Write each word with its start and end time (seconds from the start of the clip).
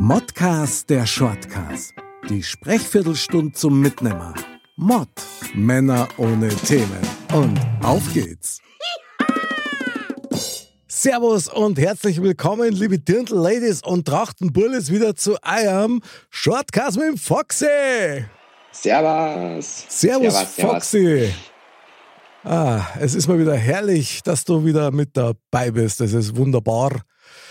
Modcast 0.00 0.88
der 0.90 1.06
Shortcast. 1.06 1.92
Die 2.30 2.40
Sprechviertelstunde 2.40 3.50
zum 3.50 3.80
Mitnehmer. 3.80 4.32
Mod. 4.76 5.08
Männer 5.54 6.06
ohne 6.18 6.50
Themen. 6.50 7.00
Und 7.34 7.58
auf 7.82 8.04
geht's. 8.14 8.60
Servus 10.86 11.48
und 11.48 11.80
herzlich 11.80 12.22
willkommen, 12.22 12.74
liebe 12.74 13.00
Dirndl-Ladies 13.00 13.82
und 13.82 14.06
Trachtenbullis, 14.06 14.92
wieder 14.92 15.16
zu 15.16 15.36
eurem 15.42 16.00
Shortcast 16.30 16.96
mit 16.96 17.08
dem 17.08 17.18
Foxy. 17.18 17.66
Servus. 18.70 19.84
Servus, 19.88 20.32
servus. 20.32 20.54
Foxy. 20.54 21.34
Ah, 22.44 22.82
es 23.00 23.16
ist 23.16 23.26
mal 23.26 23.40
wieder 23.40 23.56
herrlich, 23.56 24.22
dass 24.22 24.44
du 24.44 24.64
wieder 24.64 24.92
mit 24.92 25.16
dabei 25.16 25.72
bist. 25.72 26.00
Das 26.00 26.12
ist 26.12 26.36
wunderbar. 26.36 27.02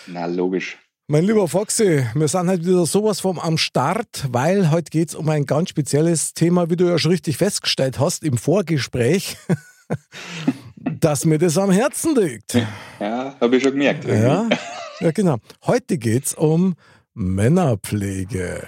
Na, 0.08 0.28
logisch. 0.28 0.78
Mein 1.10 1.24
lieber 1.24 1.48
Foxy, 1.48 2.06
wir 2.16 2.28
sind 2.28 2.50
halt 2.50 2.66
wieder 2.66 2.86
sowas 2.86 3.22
vom 3.22 3.40
am 3.40 3.58
Start, 3.58 4.26
weil 4.30 4.72
heute 4.72 4.90
geht 4.90 5.08
es 5.08 5.16
um 5.16 5.30
ein 5.30 5.46
ganz 5.46 5.70
spezielles 5.70 6.34
Thema, 6.34 6.70
wie 6.70 6.76
du 6.76 6.84
ja 6.84 7.00
schon 7.00 7.12
richtig 7.12 7.38
festgestellt 7.38 7.98
hast 7.98 8.26
im 8.26 8.38
Vorgespräch, 8.38 9.38
dass 10.76 11.24
mir 11.24 11.38
das 11.38 11.58
am 11.58 11.72
Herzen 11.72 12.14
liegt. 12.14 12.56
Ja, 13.00 13.38
habe 13.40 13.56
ich 13.56 13.64
schon 13.64 13.72
gemerkt. 13.72 14.04
Ja, 14.04 14.50
ja 15.00 15.12
genau. 15.12 15.38
Heute 15.66 15.98
geht 15.98 16.26
es 16.26 16.34
um 16.34 16.76
Männerpflege. 17.14 18.68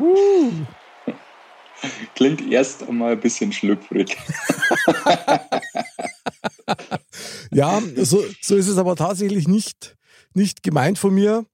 Uh. 0.00 0.50
Klingt 2.16 2.50
erst 2.50 2.82
einmal 2.82 3.12
ein 3.12 3.20
bisschen 3.20 3.52
schlüpfrig. 3.52 4.16
Ja, 7.52 7.80
so, 7.98 8.24
so 8.40 8.56
ist 8.56 8.66
es 8.66 8.78
aber 8.78 8.96
tatsächlich 8.96 9.46
nicht, 9.46 9.96
nicht 10.34 10.62
gemeint 10.62 10.98
von 10.98 11.14
mir. 11.14 11.46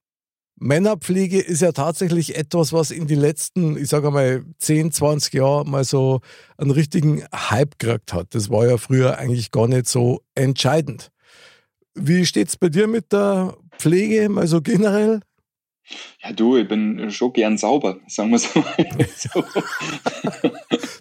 Männerpflege 0.62 1.40
ist 1.40 1.62
ja 1.62 1.72
tatsächlich 1.72 2.36
etwas, 2.36 2.72
was 2.72 2.90
in 2.90 3.06
den 3.06 3.18
letzten, 3.18 3.78
ich 3.78 3.88
sage 3.88 4.10
mal, 4.10 4.44
10, 4.58 4.92
20 4.92 5.32
Jahren 5.32 5.70
mal 5.70 5.84
so 5.84 6.20
einen 6.58 6.70
richtigen 6.70 7.24
Hype 7.32 7.78
gekriegt 7.78 8.12
hat. 8.12 8.34
Das 8.34 8.50
war 8.50 8.66
ja 8.66 8.76
früher 8.76 9.16
eigentlich 9.16 9.50
gar 9.52 9.68
nicht 9.68 9.86
so 9.86 10.20
entscheidend. 10.34 11.10
Wie 11.94 12.26
steht 12.26 12.48
es 12.48 12.58
bei 12.58 12.68
dir 12.68 12.86
mit 12.86 13.10
der 13.12 13.56
Pflege, 13.78 14.28
mal 14.28 14.46
so 14.46 14.60
generell? 14.60 15.20
Ja, 16.22 16.32
du, 16.32 16.58
ich 16.58 16.68
bin 16.68 17.10
schon 17.10 17.32
gern 17.32 17.56
sauber, 17.56 17.98
sagen 18.06 18.30
wir 18.30 18.36
es 18.36 18.54
mal 18.54 19.08
so. 19.16 19.44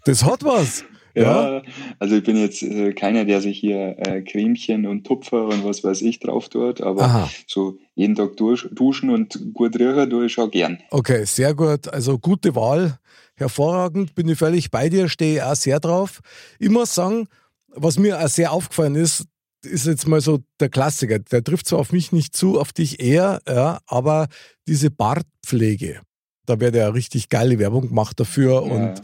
Das 0.06 0.24
hat 0.24 0.44
was. 0.44 0.86
Ja, 1.16 1.62
also 2.00 2.16
ich 2.16 2.24
bin 2.24 2.38
jetzt 2.38 2.62
äh, 2.62 2.94
keiner, 2.94 3.26
der 3.26 3.42
sich 3.42 3.60
hier 3.60 3.96
äh, 4.00 4.22
Cremchen 4.22 4.86
und 4.86 5.06
Tupfer 5.06 5.46
und 5.46 5.64
was 5.66 5.84
weiß 5.84 6.02
ich 6.04 6.20
drauf 6.20 6.50
tut, 6.50 6.82
aber 6.82 7.04
Aha. 7.04 7.30
so 7.48 7.78
jeden 7.96 8.16
Tag 8.16 8.38
durch, 8.38 8.68
duschen 8.72 9.10
und 9.10 9.54
gut 9.54 9.76
riechen 9.78 10.10
tue 10.10 10.26
ich 10.28 10.34
schon 10.34 10.52
gern. 10.52 10.80
Okay, 10.92 11.26
sehr 11.26 11.54
gut. 11.54 11.88
Also 11.88 12.18
gute 12.20 12.56
Wahl. 12.56 12.98
Hervorragend. 13.36 14.16
Bin 14.16 14.28
ich 14.28 14.38
völlig 14.38 14.70
bei 14.70 14.90
dir, 14.90 15.08
stehe 15.08 15.46
auch 15.50 15.56
sehr 15.56 15.80
drauf. 15.80 16.20
Ich 16.60 16.70
muss 16.70 16.94
sagen, 16.94 17.28
was 17.70 17.98
mir 17.98 18.20
auch 18.20 18.28
sehr 18.28 18.52
aufgefallen 18.52 18.96
ist, 18.96 19.26
ist 19.64 19.86
jetzt 19.88 20.08
mal 20.08 20.22
so 20.22 20.40
der 20.60 20.70
Klassiker. 20.70 21.20
Der 21.20 21.44
trifft 21.44 21.68
zwar 21.68 21.80
auf 21.80 21.92
mich 21.92 22.12
nicht 22.12 22.36
zu, 22.36 22.60
auf 22.60 22.74
dich 22.74 23.00
eher, 23.02 23.42
ja, 23.48 23.80
aber 23.88 24.28
diese 24.68 24.92
Bartpflege, 24.92 26.02
da 26.46 26.60
wird 26.60 26.76
ja 26.76 26.90
richtig 26.90 27.30
geile 27.30 27.60
Werbung 27.60 27.88
gemacht 27.90 28.20
dafür 28.20 28.54
Ja. 28.54 28.60
und 28.60 29.02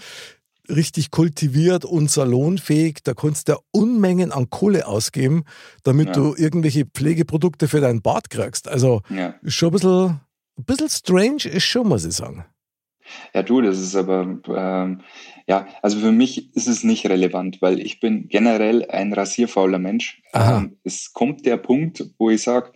richtig 0.69 1.11
kultiviert 1.11 1.85
und 1.85 2.09
salonfähig. 2.11 2.99
Da 3.03 3.13
kannst 3.13 3.47
du 3.47 3.53
ja 3.53 3.59
Unmengen 3.71 4.31
an 4.31 4.49
Kohle 4.49 4.87
ausgeben, 4.87 5.43
damit 5.83 6.07
Ja. 6.07 6.13
du 6.13 6.35
irgendwelche 6.35 6.85
Pflegeprodukte 6.85 7.67
für 7.67 7.81
deinen 7.81 8.01
Bart 8.01 8.29
kriegst. 8.29 8.67
Also 8.67 9.01
Ja. 9.09 9.35
ist 9.41 9.53
schon 9.55 9.69
ein 9.69 9.73
bisschen, 9.73 10.05
ein 10.57 10.65
bisschen 10.65 10.89
strange, 10.89 11.45
ist 11.45 11.63
schon, 11.65 11.87
muss 11.87 12.05
ich 12.05 12.13
sagen. 12.13 12.45
Ja, 13.35 13.43
du, 13.43 13.61
das 13.61 13.77
ist 13.79 13.95
aber, 13.95 14.39
ähm, 14.47 15.01
ja, 15.47 15.67
also 15.83 15.99
für 15.99 16.11
mich 16.11 16.55
ist 16.55 16.67
es 16.67 16.83
nicht 16.83 17.05
relevant, 17.05 17.61
weil 17.61 17.79
ich 17.79 17.99
bin 17.99 18.27
generell 18.29 18.83
ein 18.89 19.13
rasierfauler 19.13 19.77
Mensch. 19.77 20.21
Ähm, 20.33 20.77
es 20.83 21.13
kommt 21.13 21.45
der 21.45 21.57
Punkt, 21.57 22.03
wo 22.17 22.31
ich 22.31 22.41
sage, 22.41 22.71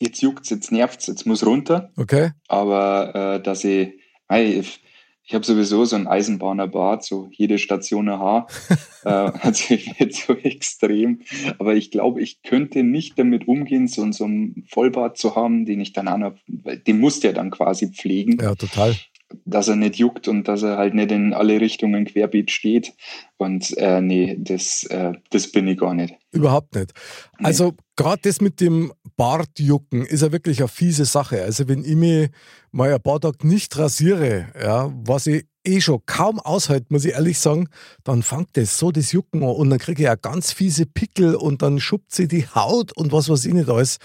jetzt 0.00 0.22
juckt's, 0.22 0.48
jetzt 0.48 0.72
nervt's, 0.72 1.06
jetzt 1.06 1.26
muss 1.26 1.44
runter, 1.44 1.92
Okay? 1.98 2.30
aber 2.48 3.14
äh, 3.36 3.42
dass 3.42 3.62
ich, 3.64 3.92
hey, 4.26 4.60
ich, 4.60 4.82
ich 5.24 5.34
habe 5.34 5.44
sowieso 5.44 5.84
so 5.84 5.96
ein 5.96 6.06
Eisenbahnerbart, 6.06 7.04
so 7.04 7.28
jede 7.32 7.58
Station 7.58 8.08
ein 8.08 8.18
Haar, 8.18 8.48
äh, 9.04 9.08
also 9.08 9.74
nicht 9.74 10.14
so 10.14 10.34
extrem, 10.42 11.20
aber 11.58 11.74
ich 11.74 11.90
glaube, 11.90 12.20
ich 12.20 12.42
könnte 12.42 12.82
nicht 12.82 13.18
damit 13.18 13.46
umgehen, 13.46 13.86
so, 13.86 14.10
so 14.12 14.24
einen 14.24 14.64
Vollbart 14.68 15.16
zu 15.16 15.36
haben, 15.36 15.64
den 15.64 15.80
ich 15.80 15.92
dann 15.92 16.08
weil 16.46 16.78
den 16.78 17.00
musst 17.00 17.22
du 17.22 17.28
ja 17.28 17.32
dann 17.32 17.50
quasi 17.50 17.88
pflegen. 17.88 18.38
Ja, 18.40 18.54
total. 18.54 18.96
Dass 19.44 19.68
er 19.68 19.76
nicht 19.76 19.96
juckt 19.96 20.28
und 20.28 20.48
dass 20.48 20.62
er 20.62 20.76
halt 20.76 20.94
nicht 20.94 21.10
in 21.10 21.34
alle 21.34 21.60
Richtungen 21.60 22.04
querbeet 22.04 22.50
steht. 22.50 22.94
Und 23.36 23.76
äh, 23.78 24.00
nee, 24.00 24.36
das, 24.38 24.84
äh, 24.84 25.12
das 25.30 25.50
bin 25.50 25.66
ich 25.68 25.78
gar 25.78 25.94
nicht. 25.94 26.14
Überhaupt 26.30 26.74
nicht. 26.74 26.92
Nee. 27.38 27.46
Also 27.46 27.74
gerade 27.96 28.22
das 28.22 28.40
mit 28.40 28.60
dem 28.60 28.92
Bartjucken 29.16 30.04
ist 30.04 30.22
ja 30.22 30.32
wirklich 30.32 30.60
eine 30.60 30.68
fiese 30.68 31.04
Sache. 31.04 31.42
Also 31.42 31.68
wenn 31.68 31.84
ich 31.84 31.96
mich 31.96 32.30
mal 32.70 32.92
ein 32.92 33.02
paar 33.02 33.20
Tage 33.20 33.46
nicht 33.46 33.76
rasiere, 33.76 34.48
ja, 34.60 34.92
was 35.04 35.26
ich 35.26 35.44
eh 35.64 35.80
schon 35.80 36.04
kaum 36.06 36.40
aushalte, 36.40 36.86
muss 36.88 37.04
ich 37.04 37.12
ehrlich 37.12 37.38
sagen, 37.38 37.68
dann 38.04 38.22
fängt 38.22 38.56
das 38.56 38.78
so 38.78 38.90
das 38.90 39.12
Jucken 39.12 39.42
an 39.42 39.50
und 39.50 39.70
dann 39.70 39.78
kriege 39.78 40.02
ich 40.02 40.06
ja 40.06 40.14
ganz 40.14 40.52
fiese 40.52 40.86
Pickel 40.86 41.34
und 41.34 41.62
dann 41.62 41.80
schuppt 41.80 42.12
sie 42.12 42.28
die 42.28 42.46
Haut 42.46 42.96
und 42.96 43.12
was 43.12 43.28
weiß 43.28 43.44
ich 43.44 43.54
nicht 43.54 43.68
alles. 43.68 43.98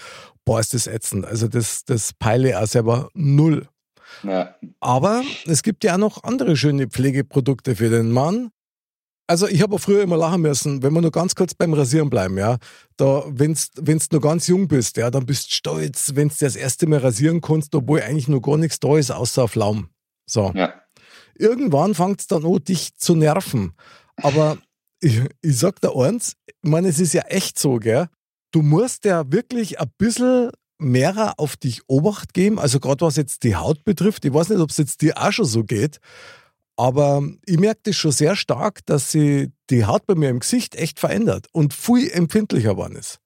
Boah, 0.44 0.60
ist 0.60 0.74
das 0.74 0.86
ätzend. 0.86 1.26
Also 1.26 1.48
das, 1.48 1.84
das 1.84 2.12
peile 2.12 2.50
ich 2.50 2.56
auch 2.56 2.66
selber 2.66 3.10
null. 3.14 3.68
Ja, 4.22 4.54
Aber 4.80 5.22
es 5.46 5.62
gibt 5.62 5.84
ja 5.84 5.94
auch 5.94 5.98
noch 5.98 6.24
andere 6.24 6.56
schöne 6.56 6.88
Pflegeprodukte 6.88 7.76
für 7.76 7.90
den 7.90 8.10
Mann. 8.10 8.50
Also 9.26 9.46
ich 9.46 9.60
habe 9.60 9.74
auch 9.74 9.80
früher 9.80 10.02
immer 10.02 10.16
lachen 10.16 10.40
müssen, 10.40 10.82
wenn 10.82 10.94
wir 10.94 11.02
nur 11.02 11.10
ganz 11.10 11.34
kurz 11.34 11.52
beim 11.54 11.74
Rasieren 11.74 12.08
bleiben, 12.08 12.38
ja. 12.38 12.56
Da, 12.96 13.24
wenn's, 13.28 13.70
wenn's 13.76 14.10
nur 14.10 14.22
ganz 14.22 14.46
jung 14.46 14.68
bist, 14.68 14.96
ja, 14.96 15.10
dann 15.10 15.26
bist 15.26 15.50
du 15.50 15.54
stolz, 15.54 16.12
wenn's 16.14 16.38
dir 16.38 16.46
das 16.46 16.56
erste 16.56 16.86
Mal 16.86 17.00
rasieren 17.00 17.42
kannst, 17.42 17.74
obwohl 17.74 18.00
eigentlich 18.00 18.28
nur 18.28 18.40
gar 18.40 18.56
nichts 18.56 18.80
da 18.80 18.96
ist, 18.96 19.10
außer 19.10 19.44
auf 19.44 19.54
Laum. 19.54 19.90
So. 20.26 20.50
ja, 20.54 20.72
Irgendwann 21.38 21.94
fängt 21.94 22.20
es 22.20 22.26
dann 22.26 22.44
an, 22.44 22.64
dich 22.64 22.96
zu 22.96 23.14
nerven. 23.14 23.74
Aber 24.16 24.58
ich, 25.00 25.20
ich 25.42 25.58
sag 25.58 25.80
dir 25.80 25.94
eins, 25.94 26.34
ich 26.46 26.70
meine, 26.70 26.88
es 26.88 26.98
ist 26.98 27.12
ja 27.12 27.22
echt 27.22 27.58
so, 27.58 27.76
gell? 27.76 28.08
Du 28.50 28.62
musst 28.62 29.04
ja 29.04 29.30
wirklich 29.30 29.78
ein 29.78 29.90
bisschen 29.98 30.50
mehr 30.78 31.34
auf 31.36 31.56
dich 31.56 31.82
Obacht 31.88 32.34
geben, 32.34 32.58
also 32.58 32.80
gerade 32.80 33.04
was 33.04 33.16
jetzt 33.16 33.44
die 33.44 33.56
Haut 33.56 33.84
betrifft. 33.84 34.24
Ich 34.24 34.32
weiß 34.32 34.50
nicht, 34.50 34.60
ob 34.60 34.70
es 34.70 34.76
jetzt 34.76 35.02
dir 35.02 35.18
auch 35.18 35.32
schon 35.32 35.44
so 35.44 35.64
geht, 35.64 36.00
aber 36.76 37.22
ich 37.44 37.58
merke 37.58 37.80
das 37.84 37.96
schon 37.96 38.12
sehr 38.12 38.36
stark, 38.36 38.86
dass 38.86 39.10
sich 39.10 39.48
die 39.68 39.84
Haut 39.84 40.06
bei 40.06 40.14
mir 40.14 40.30
im 40.30 40.38
Gesicht 40.38 40.76
echt 40.76 41.00
verändert 41.00 41.46
und 41.52 41.74
viel 41.74 42.08
empfindlicher 42.10 42.70
geworden 42.70 42.94
ist. 42.96 43.18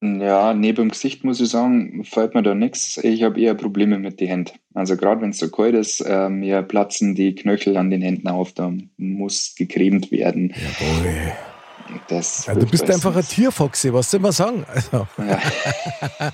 ja, 0.00 0.54
neben 0.54 0.76
dem 0.76 0.88
Gesicht 0.90 1.24
muss 1.24 1.40
ich 1.40 1.48
sagen, 1.48 2.04
fällt 2.04 2.34
mir 2.34 2.42
da 2.42 2.54
nichts. 2.54 2.98
Ich 2.98 3.24
habe 3.24 3.40
eher 3.40 3.54
Probleme 3.54 3.98
mit 3.98 4.20
den 4.20 4.28
Händen. 4.28 4.52
Also 4.74 4.96
gerade 4.96 5.20
wenn 5.22 5.30
es 5.30 5.38
so 5.38 5.50
kalt 5.50 5.74
ist, 5.74 6.00
äh, 6.00 6.28
mir 6.28 6.62
platzen 6.62 7.16
die 7.16 7.34
Knöchel 7.34 7.76
an 7.76 7.90
den 7.90 8.00
Händen 8.00 8.28
auf, 8.28 8.52
da 8.52 8.72
muss 8.96 9.54
gecremt 9.56 10.12
werden. 10.12 10.54
Jawohl. 10.54 11.32
Das 12.08 12.46
Ja, 12.46 12.54
du 12.54 12.66
bist 12.66 12.90
einfach 12.90 13.14
ein. 13.14 13.24
Tierfoxy, 13.24 13.92
was 13.92 14.10
soll 14.10 14.20
man 14.20 14.32
sagen? 14.32 14.64
Also, 14.68 15.06
Ja. 15.18 15.40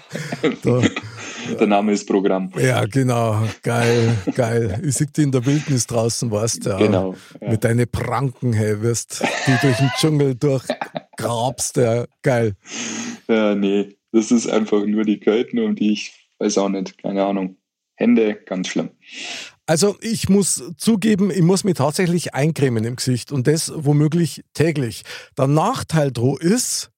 Der 1.61 1.67
Name 1.67 1.93
ist 1.93 2.09
Programm. 2.09 2.51
Ja, 2.59 2.85
genau. 2.87 3.41
Geil, 3.63 4.17
geil. 4.35 4.83
Ich 4.85 4.97
sehe 4.97 5.07
dich 5.07 5.25
in 5.25 5.31
der 5.31 5.47
Wildnis 5.47 5.87
draußen, 5.87 6.31
weißt 6.31 6.67
du. 6.67 6.71
Ja. 6.71 6.77
Genau. 6.79 7.15
Ja. 7.41 7.51
Mit 7.51 7.63
deinen 7.63 7.89
Pranken, 7.89 8.53
hey, 8.53 8.83
wirst 8.83 9.23
die 9.47 9.57
durch 9.63 9.77
den 9.77 9.91
Dschungel 9.97 10.35
durchgrabst. 10.35 11.77
Ja, 11.77 12.05
geil. 12.23 12.55
Ja, 13.29 13.55
nee, 13.55 13.97
das 14.13 14.33
ist 14.33 14.49
einfach 14.49 14.85
nur 14.87 15.05
die 15.05 15.21
Kälte, 15.21 15.63
um 15.63 15.77
die 15.77 15.93
ich 15.93 16.27
weiß 16.39 16.59
auch 16.59 16.69
nicht, 16.69 16.99
keine 16.99 17.25
Ahnung. 17.25 17.57
Hände, 17.95 18.35
ganz 18.35 18.69
schlimm. 18.69 18.91
Also 19.67 19.97
ich 20.01 20.29
muss 20.29 20.63
zugeben, 20.77 21.31
ich 21.31 21.43
muss 21.43 21.65
mich 21.65 21.75
tatsächlich 21.75 22.35
eincremen 22.35 22.85
im 22.85 22.97
Gesicht 22.97 23.33
und 23.33 23.49
das 23.49 23.73
womöglich 23.75 24.45
täglich. 24.55 25.03
Der 25.37 25.49
Nachteil 25.49 26.13
dro 26.13 26.37
ist, 26.37 26.91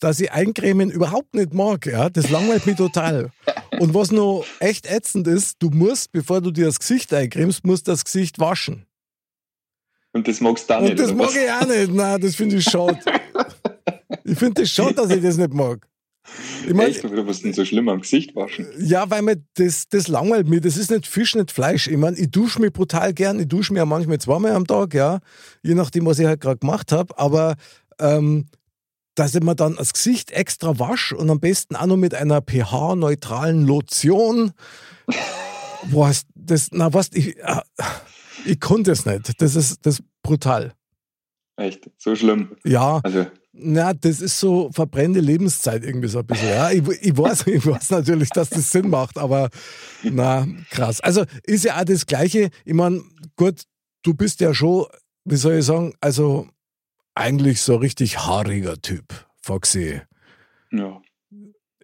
dass 0.00 0.20
ich 0.20 0.32
Eincremen 0.32 0.90
überhaupt 0.90 1.34
nicht 1.34 1.54
mag. 1.54 1.86
Ja? 1.86 2.10
Das 2.10 2.30
langweilt 2.30 2.66
mich 2.66 2.76
total. 2.76 3.30
Und 3.78 3.94
was 3.94 4.10
noch 4.10 4.44
echt 4.58 4.90
ätzend 4.90 5.28
ist, 5.28 5.56
du 5.60 5.70
musst, 5.70 6.10
bevor 6.10 6.40
du 6.40 6.50
dir 6.50 6.66
das 6.66 6.80
Gesicht 6.80 7.12
eincremst, 7.14 7.64
musst 7.64 7.86
das 7.86 8.04
Gesicht 8.04 8.38
waschen. 8.38 8.86
Und 10.12 10.26
das 10.26 10.40
magst 10.40 10.68
du 10.68 10.74
auch 10.74 10.80
nicht. 10.80 10.92
Und 10.92 11.00
das 11.00 11.14
mag 11.14 11.30
ich 11.30 11.50
auch 11.50 11.66
nicht. 11.66 11.92
Nein, 11.92 12.20
das 12.20 12.34
finde 12.34 12.56
ich 12.56 12.64
schade. 12.64 12.98
ich 14.24 14.38
finde 14.38 14.62
das 14.62 14.70
schade, 14.70 14.94
dass 14.94 15.10
ich 15.10 15.22
das 15.22 15.36
nicht 15.36 15.54
mag. 15.54 15.86
Ich 16.66 16.74
mein, 16.74 16.88
Echt? 16.88 17.04
Was 17.04 17.36
ist 17.36 17.44
denn 17.44 17.52
so 17.52 17.64
schlimm 17.64 17.88
am 17.88 18.00
Gesicht 18.00 18.34
waschen? 18.36 18.66
Ja, 18.78 19.08
weil 19.10 19.22
mir 19.22 19.42
das, 19.54 19.88
das 19.88 20.08
langweilt 20.08 20.48
mir. 20.48 20.60
Das 20.60 20.76
ist 20.76 20.90
nicht 20.90 21.06
Fisch, 21.06 21.34
nicht 21.34 21.50
Fleisch. 21.50 21.88
Ich 21.88 21.96
meine, 21.96 22.18
ich 22.18 22.30
dusche 22.30 22.60
mich 22.60 22.72
brutal 22.72 23.14
gern. 23.14 23.40
Ich 23.40 23.48
dusche 23.48 23.72
mich 23.72 23.78
ja 23.78 23.86
manchmal 23.86 24.18
zweimal 24.18 24.52
am 24.52 24.66
Tag, 24.66 24.94
ja. 24.94 25.20
Je 25.62 25.74
nachdem, 25.74 26.06
was 26.06 26.18
ich 26.18 26.26
halt 26.26 26.40
gerade 26.40 26.58
gemacht 26.58 26.92
habe. 26.92 27.18
Aber 27.18 27.56
ähm, 27.98 28.46
dass 29.14 29.34
ich 29.34 29.42
mir 29.42 29.54
dann 29.54 29.76
das 29.76 29.92
Gesicht 29.92 30.30
extra 30.30 30.78
wasche 30.78 31.16
und 31.16 31.30
am 31.30 31.40
besten 31.40 31.76
auch 31.76 31.86
noch 31.86 31.96
mit 31.96 32.14
einer 32.14 32.40
pH-neutralen 32.40 33.66
Lotion. 33.66 34.52
was, 35.90 36.26
das, 36.34 36.68
na 36.72 36.92
was, 36.92 37.10
ich, 37.12 37.38
äh, 37.38 37.60
ich 38.46 38.60
konnte 38.60 38.92
es 38.92 39.06
nicht. 39.06 39.40
Das 39.40 39.56
ist, 39.56 39.84
das 39.84 40.00
ist 40.00 40.04
brutal. 40.22 40.72
Echt? 41.56 41.90
So 41.98 42.16
schlimm? 42.16 42.56
Ja. 42.64 43.00
Also. 43.02 43.26
Na, 43.52 43.92
das 43.92 44.20
ist 44.20 44.38
so 44.38 44.70
verbrennende 44.72 45.20
Lebenszeit 45.20 45.84
irgendwie 45.84 46.08
so 46.08 46.20
ein 46.20 46.26
bisschen. 46.26 46.48
Ja, 46.48 46.70
ich, 46.70 46.86
ich, 47.02 47.16
weiß, 47.16 47.46
ich 47.48 47.66
weiß 47.66 47.90
natürlich, 47.90 48.30
dass 48.30 48.50
das 48.50 48.70
Sinn 48.70 48.90
macht, 48.90 49.18
aber 49.18 49.50
na, 50.02 50.46
krass. 50.70 51.00
Also 51.00 51.24
ist 51.44 51.64
ja 51.64 51.78
auch 51.78 51.84
das 51.84 52.06
Gleiche. 52.06 52.50
Ich 52.64 52.74
meine, 52.74 53.02
gut, 53.36 53.62
du 54.02 54.14
bist 54.14 54.40
ja 54.40 54.54
schon, 54.54 54.86
wie 55.24 55.36
soll 55.36 55.54
ich 55.54 55.64
sagen, 55.64 55.94
also 56.00 56.48
eigentlich 57.14 57.60
so 57.60 57.76
richtig 57.76 58.18
haariger 58.18 58.80
Typ, 58.80 59.04
Foxy. 59.42 60.00
Ja. 60.70 61.02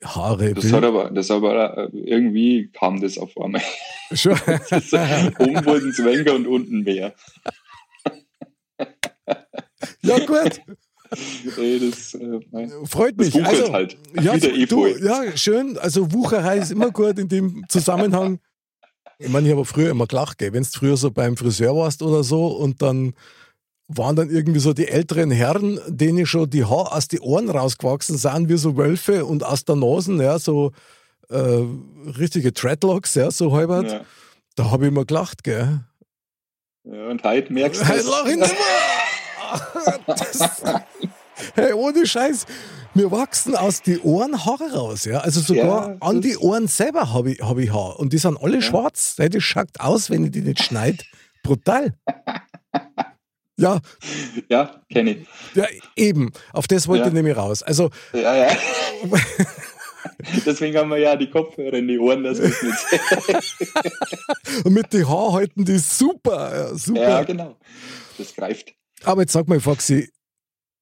Haare. 0.04 0.54
Das 0.54 0.72
hat 0.72 0.84
aber, 0.84 1.10
das 1.10 1.30
aber 1.30 1.78
äh, 1.78 1.88
irgendwie 1.92 2.70
kam 2.70 3.00
das 3.00 3.18
auf 3.18 3.36
einmal. 3.38 3.62
Schon. 4.12 4.32
oben 4.38 5.66
wurden 5.66 5.90
es 5.90 5.98
weniger 6.04 6.34
und 6.34 6.46
unten 6.46 6.82
mehr. 6.82 7.14
ja, 10.02 10.18
gut. 10.26 10.60
Ey, 11.56 11.90
das, 11.90 12.14
äh, 12.14 12.86
Freut 12.86 13.16
mich. 13.16 13.34
Also, 13.44 13.72
halt. 13.72 13.96
Ja, 14.20 14.36
du, 14.36 14.86
ja, 14.86 15.36
schön. 15.36 15.78
Also 15.78 16.12
Wucherei 16.12 16.58
ist 16.58 16.72
immer 16.72 16.90
gut 16.90 17.18
in 17.18 17.28
dem 17.28 17.64
Zusammenhang. 17.68 18.40
Ich 19.18 19.28
meine, 19.28 19.48
ich 19.48 19.54
habe 19.54 19.64
früher 19.64 19.90
immer 19.90 20.06
gelacht, 20.06 20.40
wenn 20.40 20.52
du 20.52 20.64
früher 20.64 20.96
so 20.96 21.10
beim 21.10 21.36
Friseur 21.36 21.74
warst 21.74 22.02
oder 22.02 22.22
so 22.22 22.48
und 22.48 22.82
dann 22.82 23.14
waren 23.88 24.16
dann 24.16 24.30
irgendwie 24.30 24.58
so 24.58 24.72
die 24.72 24.88
älteren 24.88 25.30
Herren, 25.30 25.80
denen 25.86 26.26
schon 26.26 26.50
die 26.50 26.64
Haare 26.64 26.92
aus 26.92 27.08
den 27.08 27.20
Ohren 27.20 27.48
rausgewachsen 27.48 28.18
sind, 28.18 28.48
wie 28.48 28.56
so 28.56 28.76
Wölfe 28.76 29.24
und 29.24 29.44
aus 29.44 29.64
der 29.64 29.76
Nase, 29.76 30.12
ja, 30.22 30.38
so 30.38 30.72
äh, 31.28 31.62
richtige 32.18 32.52
Dreadlocks, 32.52 33.14
ja, 33.14 33.30
so 33.30 33.52
halbert. 33.52 33.90
Ja. 33.90 34.04
Da 34.56 34.70
habe 34.70 34.84
ich 34.84 34.88
immer 34.88 35.04
gelacht, 35.04 35.44
gell. 35.44 35.80
Ja, 36.84 37.08
und 37.08 37.22
heute 37.22 37.52
merkst 37.52 37.82
du 37.82 37.88
Heute 37.88 38.08
lach 38.08 38.26
ich 38.26 38.36
nicht 38.36 38.54
mehr. 38.54 38.96
hey, 41.54 41.72
ohne 41.72 42.06
Scheiß, 42.06 42.46
mir 42.94 43.10
wachsen 43.10 43.56
aus 43.56 43.82
den 43.82 44.00
Ohren 44.00 44.44
Haare 44.44 44.72
raus, 44.72 45.04
ja. 45.04 45.18
Also 45.18 45.40
sogar 45.40 45.90
ja, 45.90 45.96
an 46.00 46.20
die 46.20 46.36
Ohren 46.36 46.66
selber 46.66 47.12
habe 47.12 47.32
ich, 47.32 47.40
hab 47.40 47.58
ich 47.58 47.72
Haare. 47.72 47.98
Und 47.98 48.12
die 48.12 48.18
sind 48.18 48.38
alle 48.40 48.56
ja. 48.56 48.62
schwarz. 48.62 49.16
Das 49.16 49.42
schaut 49.42 49.68
aus, 49.78 50.10
wenn 50.10 50.24
ich 50.24 50.30
die 50.30 50.42
nicht 50.42 50.62
schneide. 50.62 50.98
Brutal. 51.42 51.94
Ja. 53.58 53.80
Ja, 54.50 54.82
kenne 54.92 55.12
ich. 55.12 55.26
Ja, 55.54 55.66
eben. 55.96 56.30
Auf 56.52 56.66
das 56.66 56.88
wollte 56.88 57.04
ja. 57.04 57.08
ich 57.08 57.14
nämlich 57.14 57.34
raus. 57.36 57.62
Also. 57.62 57.88
Ja, 58.12 58.36
ja. 58.36 58.50
Deswegen 60.44 60.76
haben 60.76 60.90
wir 60.90 60.98
ja 60.98 61.16
die 61.16 61.30
Kopfhörer 61.30 61.72
in 61.74 61.88
die 61.88 61.98
Ohren, 61.98 62.22
wir 62.22 62.32
es 62.32 62.40
nicht. 62.40 62.62
Und 64.64 64.72
mit 64.72 64.92
den 64.92 65.08
Haaren 65.08 65.32
halten 65.32 65.64
die 65.64 65.78
super. 65.78 66.54
Ja, 66.54 66.74
super. 66.74 67.00
Ja, 67.00 67.22
genau. 67.22 67.56
Das 68.18 68.34
greift. 68.34 68.74
Aber 69.04 69.22
jetzt 69.22 69.32
sag 69.32 69.48
mal, 69.48 69.60
Foxy, 69.60 70.10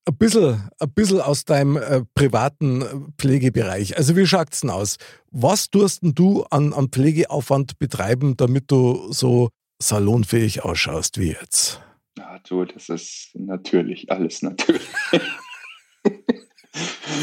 ein 0.07 0.17
bisschen, 0.17 0.69
ein 0.79 0.93
bisschen 0.93 1.21
aus 1.21 1.45
deinem 1.45 1.77
äh, 1.77 2.03
privaten 2.15 3.13
Pflegebereich. 3.19 3.97
Also 3.97 4.17
wie 4.17 4.27
schaut 4.27 4.53
es 4.53 4.61
denn 4.61 4.71
aus? 4.71 4.97
Was 5.31 5.71
denn 5.71 6.15
du 6.15 6.45
an, 6.45 6.73
an 6.73 6.89
Pflegeaufwand 6.89 7.79
betreiben, 7.79 8.37
damit 8.37 8.71
du 8.71 9.11
so 9.13 9.51
salonfähig 9.81 10.65
ausschaust 10.65 11.19
wie 11.19 11.33
jetzt? 11.33 11.81
Ja, 12.19 12.39
du, 12.47 12.65
das 12.65 12.89
ist 12.89 13.31
natürlich, 13.35 14.11
alles 14.11 14.43
natürlich. 14.43 14.87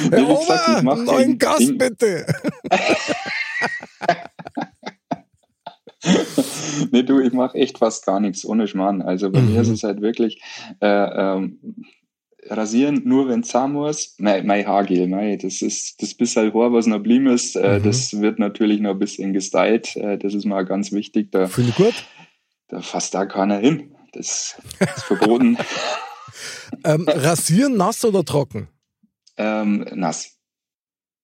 Herr 0.09 0.27
Ober, 0.27 0.39
gesagt, 0.39 0.83
neuen 0.83 1.37
Gast 1.37 1.77
bitte. 1.77 2.25
nee, 6.91 7.03
du, 7.03 7.19
ich 7.19 7.33
mache 7.33 7.57
echt 7.57 7.77
fast 7.77 8.05
gar 8.05 8.19
nichts 8.19 8.43
ohne 8.45 8.67
Schmarrn. 8.67 9.01
Also 9.01 9.29
bei 9.31 9.41
mhm. 9.41 9.53
mir 9.53 9.61
ist 9.61 9.69
es 9.69 9.83
halt 9.83 10.01
wirklich 10.01 10.41
äh, 10.81 10.87
ähm, 10.87 11.59
rasieren, 12.47 13.01
nur 13.05 13.27
wenn 13.27 13.43
muss. 13.71 14.15
Mein, 14.17 14.45
mein 14.45 14.65
Haargel, 14.65 15.07
mein, 15.07 15.37
das 15.39 15.61
ist 15.61 16.01
das 16.01 16.13
bisschen 16.13 16.53
Haar, 16.53 16.73
was 16.73 16.87
noch 16.87 16.99
blieben 16.99 17.27
ist. 17.27 17.55
Äh, 17.55 17.79
mhm. 17.79 17.83
Das 17.83 18.19
wird 18.19 18.39
natürlich 18.39 18.81
noch 18.81 18.91
ein 18.91 18.99
bisschen 18.99 19.33
gestylt. 19.33 19.95
Äh, 19.95 20.17
das 20.17 20.33
ist 20.33 20.45
mal 20.45 20.65
ganz 20.65 20.91
wichtig. 20.91 21.31
Da, 21.31 21.47
Finde 21.47 21.69
ich 21.71 21.75
gut. 21.75 22.05
Da 22.67 22.81
fasst 22.81 23.13
da 23.13 23.25
keiner 23.25 23.57
hin. 23.57 23.95
Das 24.13 24.57
ist 24.79 25.03
verboten. 25.03 25.57
ähm, 26.83 27.05
rasieren 27.07 27.77
nass 27.77 28.03
oder 28.05 28.23
trocken? 28.23 28.67
Ähm, 29.37 29.85
nass. 29.93 30.37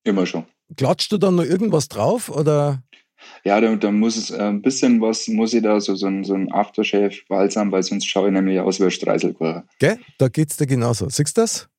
Immer 0.04 0.26
schon. 0.26 0.46
Klatscht 0.76 1.12
du 1.12 1.18
dann 1.18 1.36
noch 1.36 1.44
irgendwas 1.44 1.88
drauf 1.88 2.30
oder? 2.30 2.84
Ja, 3.44 3.60
da, 3.62 3.76
da 3.76 3.92
muss 3.92 4.18
es 4.18 4.32
äh, 4.32 4.42
ein 4.42 4.62
bisschen 4.62 5.02
was, 5.02 5.28
muss 5.28 5.54
ich 5.54 5.64
da 5.64 5.80
so, 5.80 5.96
so 5.96 6.08
ein, 6.08 6.24
so 6.24 6.34
ein 6.34 6.52
Aftershave-Balsam, 6.52 7.72
weil 7.72 7.84
sonst 7.84 8.06
schaue 8.06 8.28
ich 8.28 8.34
nämlich 8.34 8.60
aus 8.60 8.80
wie 8.80 8.86
ein 8.86 8.92
Streiselkuchen. 8.92 9.64
Gell? 9.80 10.00
Da 10.18 10.28
geht 10.28 10.52
es 10.52 10.58
dir 10.58 10.68
genauso. 10.68 11.10
Siehst 11.10 11.38
du 11.38 11.42
das? 11.42 11.70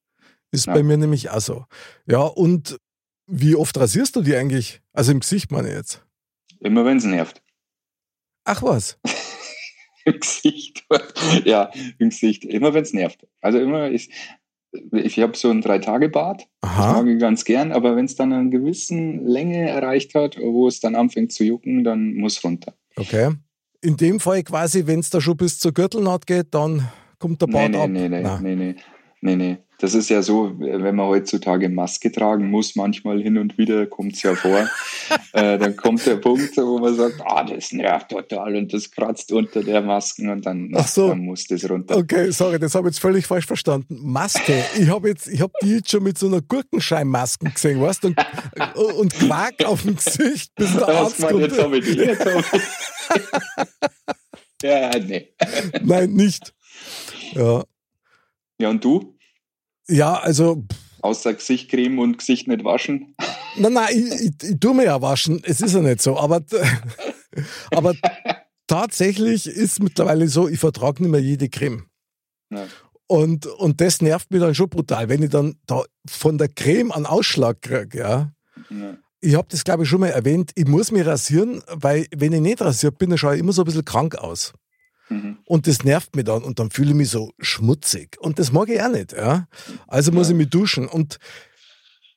Ist 0.51 0.67
ja. 0.67 0.75
bei 0.75 0.83
mir 0.83 0.97
nämlich 0.97 1.31
auch 1.31 1.41
so. 1.41 1.65
Ja, 2.07 2.23
und 2.23 2.79
wie 3.27 3.55
oft 3.55 3.77
rasierst 3.79 4.17
du 4.17 4.23
die 4.23 4.35
eigentlich? 4.35 4.81
Also 4.93 5.13
im 5.13 5.21
Gesicht 5.21 5.53
meine 5.53 5.69
ich 5.69 5.75
jetzt. 5.75 6.05
Immer 6.61 6.85
wenn 6.85 6.97
es 6.97 7.05
nervt. 7.05 7.43
Ach 8.45 8.63
was? 8.63 8.99
Im 10.05 10.21
Gesicht. 10.21 10.87
ja, 11.45 11.71
im 11.99 12.09
Gesicht. 12.09 12.43
Immer 12.45 12.73
wenn 12.73 12.83
es 12.83 12.95
nervt. 12.95 13.27
Also 13.43 13.59
immer 13.59 13.89
ist, 13.89 14.11
ich 14.93 15.19
habe 15.21 15.37
so 15.37 15.51
ein 15.51 15.61
Drei-Tage-Bad. 15.61 16.47
Das 16.61 16.77
mag 16.77 17.07
ich 17.07 17.19
ganz 17.19 17.45
gern, 17.45 17.73
aber 17.73 17.97
wenn 17.97 18.05
es 18.05 18.17
dann 18.17 18.33
eine 18.33 18.51
gewisse 18.51 18.95
Länge 18.95 19.69
erreicht 19.69 20.15
hat, 20.15 20.39
wo 20.39 20.69
es 20.69 20.81
dann 20.81 20.95
anfängt 20.95 21.33
zu 21.33 21.45
jucken, 21.45 21.85
dann 21.85 22.15
muss 22.15 22.43
runter. 22.45 22.75
Okay. 22.97 23.33
In 23.81 23.97
dem 23.97 24.21
Fall 24.21 24.43
quasi, 24.43 24.87
wenn 24.87 25.01
es 25.01 25.11
da 25.11 25.21
schon 25.21 25.37
bis 25.37 25.59
zur 25.59 25.73
Gürtelnaht 25.73 26.27
geht, 26.27 26.49
dann 26.53 26.89
kommt 27.19 27.41
der 27.41 27.47
Bart 27.47 27.71
nee, 27.71 28.09
nee, 28.09 28.25
ab. 28.25 28.41
Nee, 28.43 28.57
nee, 28.57 28.57
nee, 28.57 28.57
nee, 28.57 28.75
nee, 29.21 29.37
nee. 29.37 29.59
Das 29.81 29.95
ist 29.95 30.09
ja 30.11 30.23
so, 30.23 30.55
wenn 30.59 30.97
man 30.97 31.07
heutzutage 31.07 31.69
Maske 31.69 32.11
tragen 32.11 32.51
muss, 32.51 32.75
manchmal 32.75 33.23
hin 33.23 33.39
und 33.39 33.59
wieder 33.59 33.87
kommt 33.87 34.15
es 34.15 34.23
ja 34.23 34.35
vor. 34.35 34.69
äh, 35.33 35.57
dann 35.57 35.77
kommt 35.77 36.05
der 36.05 36.17
Punkt, 36.17 36.57
wo 36.57 36.79
man 36.81 36.97
sagt, 36.97 37.21
ah, 37.25 37.45
das 37.45 37.71
nervt 37.71 38.11
total 38.11 38.57
und 38.57 38.73
das 38.73 38.91
kratzt 38.91 39.31
unter 39.31 39.63
der 39.63 39.81
Maske 39.81 40.31
und 40.33 40.45
dann, 40.45 40.73
Ach 40.75 40.89
so. 40.89 41.09
dann 41.09 41.21
muss 41.21 41.47
das 41.47 41.69
runter. 41.71 41.97
Okay, 41.97 42.33
sorry, 42.33 42.59
das 42.59 42.75
habe 42.75 42.89
ich 42.89 42.95
jetzt 42.95 43.01
völlig 43.01 43.27
falsch 43.27 43.47
verstanden. 43.47 44.01
Maske. 44.03 44.65
Ich 44.77 44.89
habe 44.89 45.11
jetzt, 45.11 45.29
ich 45.29 45.41
habe 45.41 45.53
die 45.63 45.77
jetzt 45.77 45.91
schon 45.91 46.03
mit 46.03 46.19
so 46.19 46.27
einer 46.27 46.41
Gurkenscheinmaske 46.41 47.49
gesehen, 47.49 47.81
weißt 47.81 48.03
du? 48.03 48.15
Und, 48.75 48.93
und 48.95 49.15
Quark 49.15 49.65
auf 49.65 49.83
dem 49.83 49.95
Gesicht, 49.95 50.53
bis 50.57 50.73
der 50.77 50.89
Arzt 50.89 51.19
kommt. 51.25 51.41
Jetzt 51.41 51.63
habe 51.63 51.79
ich 51.79 51.85
die, 51.85 51.99
jetzt 51.99 52.27
habe 52.27 52.45
ich. 52.53 52.63
ja, 54.63 54.91
nee. 54.99 55.29
Nein, 55.83 56.11
nicht. 56.15 56.53
Ja. 57.35 57.63
Ja, 58.61 58.71
und 58.71 58.85
du? 58.85 59.18
Ja, 59.89 60.15
also. 60.15 60.65
Außer 61.01 61.35
Gesichtcreme 61.35 61.99
und 62.01 62.19
Gesicht 62.19 62.49
nicht 62.49 62.65
waschen? 62.65 63.15
Nein, 63.57 63.73
nein, 63.73 63.89
ich, 63.93 64.13
ich, 64.13 64.51
ich 64.51 64.61
tue 64.61 64.75
mir 64.75 64.85
ja 64.85 65.01
waschen. 65.01 65.41
Es 65.45 65.61
ist 65.61 65.75
ja 65.75 65.81
nicht 65.81 66.03
so. 66.03 66.19
Aber, 66.19 66.43
aber 67.71 67.95
tatsächlich 68.67 69.47
ist 69.47 69.83
mittlerweile 69.83 70.29
so, 70.29 70.49
ich 70.49 70.59
vertrage 70.59 71.03
nicht 71.03 71.11
mehr 71.11 71.21
jede 71.21 71.49
Creme. 71.49 71.87
Ja. 72.51 72.67
Und, 73.07 73.47
und 73.47 73.81
das 73.81 74.03
nervt 74.03 74.31
mich 74.31 74.41
dann 74.41 74.55
schon 74.55 74.69
brutal, 74.69 75.09
wenn 75.09 75.23
ich 75.23 75.31
dann 75.31 75.57
da 75.67 75.83
von 76.07 76.37
der 76.37 76.49
Creme 76.49 76.93
einen 76.93 77.07
Ausschlag 77.07 77.63
kriege. 77.63 77.99
Ja. 77.99 78.33
ja. 78.71 78.97
Ich 79.21 79.35
habe 79.35 79.49
das, 79.51 79.65
glaube 79.65 79.85
ich, 79.85 79.89
schon 79.89 80.01
mal 80.01 80.09
erwähnt. 80.09 80.53
Ich 80.55 80.67
muss 80.67 80.93
mich 80.93 81.07
rasieren, 81.07 81.63
weil, 81.69 82.07
wenn 82.15 82.33
ich 82.33 82.41
nicht 82.41 82.61
rasiert 82.61 82.99
bin, 82.99 83.11
dann 83.11 83.19
schaue 83.19 83.35
ich 83.35 83.41
immer 83.41 83.53
so 83.53 83.63
ein 83.63 83.65
bisschen 83.65 83.85
krank 83.85 84.17
aus. 84.17 84.53
Mhm. 85.09 85.39
Und 85.45 85.67
das 85.67 85.85
nervt 85.85 86.15
mich 86.17 86.25
dann 86.25 86.43
und 86.43 86.59
dann 86.59 86.71
fühle 86.71 86.91
ich 86.91 86.97
mich 86.97 87.11
so 87.11 87.33
schmutzig. 87.39 88.17
Und 88.21 88.39
das 88.39 88.53
mag 88.53 88.69
ich 88.69 88.81
auch 88.81 88.91
nicht. 88.91 89.13
Ja? 89.13 89.49
Also 89.87 90.13
muss 90.13 90.29
ja. 90.29 90.33
ich 90.33 90.39
mich 90.39 90.51
duschen. 90.51 90.87
Und 90.87 91.19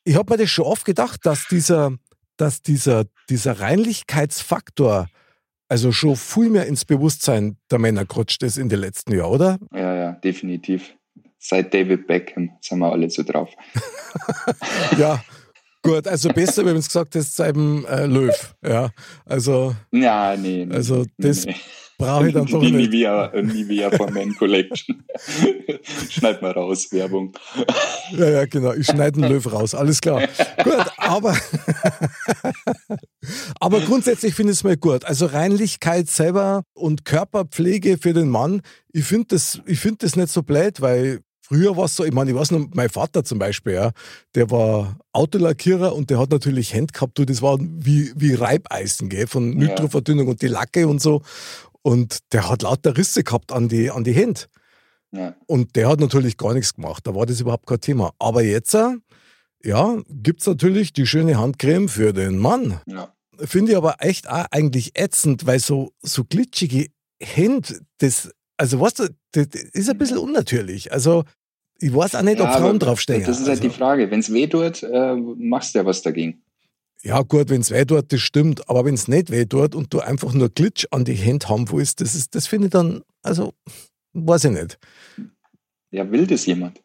ich 0.03 0.15
habe 0.15 0.33
mir 0.33 0.37
das 0.37 0.49
schon 0.49 0.65
oft 0.65 0.85
gedacht, 0.85 1.25
dass 1.25 1.47
dieser, 1.47 1.93
dass 2.37 2.61
dieser, 2.61 3.05
dieser 3.29 3.59
Reinlichkeitsfaktor 3.59 5.07
also 5.71 5.93
schon 5.93 6.17
viel 6.17 6.49
mehr 6.49 6.65
ins 6.65 6.83
Bewusstsein 6.83 7.55
der 7.69 7.79
Männer 7.79 8.05
gerutscht 8.05 8.43
ist 8.43 8.57
in 8.57 8.67
den 8.67 8.79
letzten 8.79 9.13
Jahren, 9.13 9.31
oder? 9.31 9.57
Ja, 9.73 9.95
ja, 9.95 10.11
definitiv. 10.11 10.93
seit 11.39 11.73
David 11.73 12.07
Beckham 12.07 12.49
sind 12.59 12.79
wir 12.79 12.91
alle 12.91 13.09
so 13.09 13.23
drauf. 13.23 13.49
ja, 14.97 15.23
gut, 15.81 16.07
also 16.07 16.27
besser, 16.27 16.65
wenn 16.65 16.73
du 16.73 16.79
es 16.79 16.87
gesagt 16.87 17.15
hast, 17.15 17.37
seit 17.37 17.55
dem 17.55 17.85
äh, 17.85 18.05
Löw. 18.05 18.55
Ja, 18.61 18.89
also. 19.25 19.73
Ja, 19.91 20.35
nee. 20.35 20.65
nee 20.65 20.75
also, 20.75 21.05
das 21.17 21.45
nee. 21.45 21.55
Brauche 22.01 22.27
ich 22.27 22.33
dann 22.33 22.45
doch 22.45 22.61
Die 22.61 22.71
nicht. 22.71 22.91
Nivea, 22.91 23.31
Nivea 23.41 23.91
von 23.91 24.13
Man 24.13 24.35
Collection. 24.35 25.03
Schneid 26.09 26.41
mal 26.41 26.51
raus, 26.51 26.91
Werbung. 26.91 27.33
ja, 28.17 28.29
ja, 28.29 28.45
genau. 28.45 28.73
Ich 28.73 28.87
schneide 28.87 29.19
den 29.19 29.29
Löw 29.29 29.51
raus, 29.51 29.73
alles 29.73 30.01
klar. 30.01 30.21
gut, 30.63 30.85
aber. 30.97 31.37
aber 33.59 33.79
grundsätzlich 33.81 34.33
finde 34.33 34.51
ich 34.51 34.59
es 34.59 34.63
mal 34.63 34.77
gut. 34.77 35.05
Also, 35.05 35.27
Reinlichkeit 35.27 36.09
selber 36.09 36.63
und 36.73 37.05
Körperpflege 37.05 37.97
für 37.97 38.13
den 38.13 38.29
Mann, 38.29 38.61
ich 38.91 39.05
finde 39.05 39.27
das, 39.29 39.61
find 39.65 40.03
das 40.03 40.15
nicht 40.15 40.29
so 40.29 40.43
blöd, 40.43 40.81
weil 40.81 41.21
Früher 41.51 41.75
war 41.75 41.83
es 41.83 41.97
so, 41.97 42.05
ich 42.05 42.13
meine, 42.13 42.31
ich 42.31 42.37
weiß 42.37 42.51
noch, 42.51 42.65
mein 42.75 42.89
Vater 42.89 43.25
zum 43.25 43.37
Beispiel, 43.37 43.73
ja, 43.73 43.91
der 44.35 44.49
war 44.51 44.97
Autolackierer 45.11 45.93
und 45.93 46.09
der 46.09 46.17
hat 46.17 46.29
natürlich 46.29 46.73
Hände 46.73 46.93
gehabt, 46.93 47.19
du, 47.19 47.25
das 47.25 47.41
war 47.41 47.57
wie, 47.59 48.13
wie 48.15 48.35
Reibeisen, 48.35 49.09
gell, 49.09 49.27
von 49.27 49.49
Nitroverdünnung 49.49 50.27
ja. 50.27 50.31
und 50.31 50.41
die 50.41 50.47
Lacke 50.47 50.87
und 50.87 51.01
so. 51.01 51.21
Und 51.83 52.19
der 52.33 52.49
hat 52.49 52.61
lauter 52.61 52.95
Risse 52.97 53.23
gehabt 53.23 53.51
an 53.51 53.69
die, 53.69 53.89
an 53.89 54.03
die 54.03 54.13
Hände. 54.13 54.41
Ja. 55.11 55.35
Und 55.45 55.75
der 55.75 55.89
hat 55.89 55.99
natürlich 55.99 56.37
gar 56.37 56.53
nichts 56.53 56.73
gemacht, 56.73 57.05
da 57.05 57.13
war 57.15 57.25
das 57.25 57.41
überhaupt 57.41 57.67
kein 57.67 57.81
Thema. 57.81 58.13
Aber 58.19 58.43
jetzt, 58.43 58.75
ja, 59.63 59.97
gibt 60.09 60.41
es 60.41 60.47
natürlich 60.47 60.93
die 60.93 61.05
schöne 61.05 61.37
Handcreme 61.37 61.89
für 61.89 62.13
den 62.13 62.37
Mann. 62.37 62.79
Ja. 62.85 63.13
Finde 63.37 63.71
ich 63.71 63.77
aber 63.77 63.95
echt 63.99 64.29
auch 64.29 64.45
eigentlich 64.51 64.91
ätzend, 64.93 65.45
weil 65.45 65.59
so, 65.59 65.91
so 66.01 66.23
glitschige 66.23 66.87
Hände, 67.21 67.81
das, 67.97 68.31
also 68.57 68.79
weißt 68.79 68.99
du, 68.99 69.09
das 69.31 69.47
ist 69.73 69.89
ein 69.89 69.97
bisschen 69.97 70.17
unnatürlich. 70.17 70.91
Also 70.91 71.23
ich 71.79 71.93
weiß 71.93 72.15
auch 72.15 72.21
nicht, 72.21 72.39
ob 72.39 72.47
ja, 72.47 72.57
Frauen 72.57 72.77
draufstehen. 72.77 73.23
Das 73.23 73.39
ist 73.39 73.47
halt 73.47 73.59
also. 73.59 73.63
die 73.63 73.69
Frage. 73.69 74.11
Wenn 74.11 74.19
es 74.19 74.31
weh 74.31 74.47
tut, 74.47 74.83
äh, 74.83 75.15
machst 75.15 75.73
du 75.73 75.79
ja 75.79 75.85
was 75.85 76.03
dagegen. 76.03 76.43
Ja, 77.03 77.21
gut, 77.21 77.49
wenn 77.49 77.61
es 77.61 77.71
weh 77.71 77.83
tut, 77.85 78.11
das 78.13 78.21
stimmt. 78.21 78.69
Aber 78.69 78.85
wenn 78.85 78.93
es 78.93 79.07
nicht 79.07 79.31
weh 79.31 79.45
tut 79.45 79.73
und 79.75 79.93
du 79.93 79.99
einfach 79.99 80.33
nur 80.33 80.49
Glitch 80.49 80.87
an 80.91 81.03
die 81.03 81.13
Hände 81.13 81.49
haben 81.49 81.69
willst, 81.71 82.01
das, 82.01 82.13
ist, 82.15 82.35
das 82.35 82.47
finde 82.47 82.67
ich 82.67 82.71
dann, 82.71 83.01
also, 83.23 83.53
weiß 84.13 84.45
ich 84.45 84.51
nicht. 84.51 84.79
Ja, 85.91 86.09
will 86.11 86.27
das 86.27 86.45
jemand? 86.45 86.81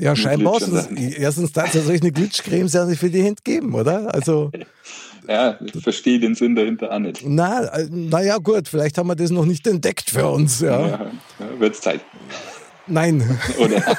Ja, 0.00 0.16
scheinbar. 0.16 0.58
Erstens, 0.96 1.52
da 1.52 1.66
soll 1.66 1.94
ich 1.94 2.00
eine 2.00 2.12
Glitchcreme 2.12 2.66
ja 2.68 2.86
nicht 2.86 2.98
für 2.98 3.10
die 3.10 3.22
Hände 3.22 3.42
geben, 3.44 3.74
oder? 3.74 4.12
Also. 4.14 4.50
ja, 5.28 5.58
ich 5.60 5.82
verstehe 5.82 6.18
den 6.18 6.34
Sinn 6.34 6.54
dahinter 6.54 6.90
auch 6.90 6.98
nicht. 6.98 7.22
Na, 7.26 7.64
äh, 7.66 7.86
naja, 7.90 8.38
gut, 8.38 8.66
vielleicht 8.66 8.96
haben 8.96 9.08
wir 9.08 9.16
das 9.16 9.30
noch 9.30 9.44
nicht 9.44 9.66
entdeckt 9.66 10.08
für 10.08 10.26
uns. 10.26 10.60
Ja, 10.60 10.80
ja, 10.80 11.10
ja 11.38 11.60
wird 11.60 11.76
Zeit. 11.76 12.00
Nein. 12.86 13.38
Oder? 13.58 13.82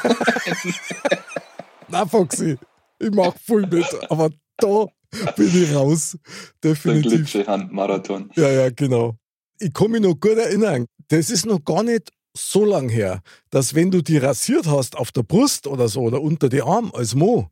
Na, 1.87 2.05
Foxy, 2.07 2.57
ich 2.97 3.11
mach 3.11 3.35
voll 3.37 3.67
mit, 3.67 3.85
aber 4.09 4.31
da 4.57 4.87
bin 5.35 5.63
ich 5.63 5.73
raus. 5.73 6.17
Definitiv. 6.63 7.31
Der 7.31 7.47
Handmarathon. 7.47 8.31
Ja, 8.35 8.49
ja, 8.49 8.69
genau. 8.69 9.15
Ich 9.59 9.73
kann 9.73 9.91
mich 9.91 10.01
noch 10.01 10.19
gut 10.19 10.37
erinnern, 10.37 10.85
das 11.09 11.29
ist 11.29 11.45
noch 11.45 11.63
gar 11.63 11.83
nicht 11.83 12.11
so 12.35 12.65
lang 12.65 12.89
her, 12.89 13.21
dass 13.49 13.75
wenn 13.75 13.91
du 13.91 14.01
die 14.01 14.17
rasiert 14.17 14.65
hast 14.65 14.95
auf 14.97 15.11
der 15.11 15.23
Brust 15.23 15.67
oder 15.67 15.87
so 15.89 16.01
oder 16.01 16.21
unter 16.21 16.49
die 16.49 16.61
Arm 16.61 16.91
als 16.95 17.13
Mo, 17.13 17.49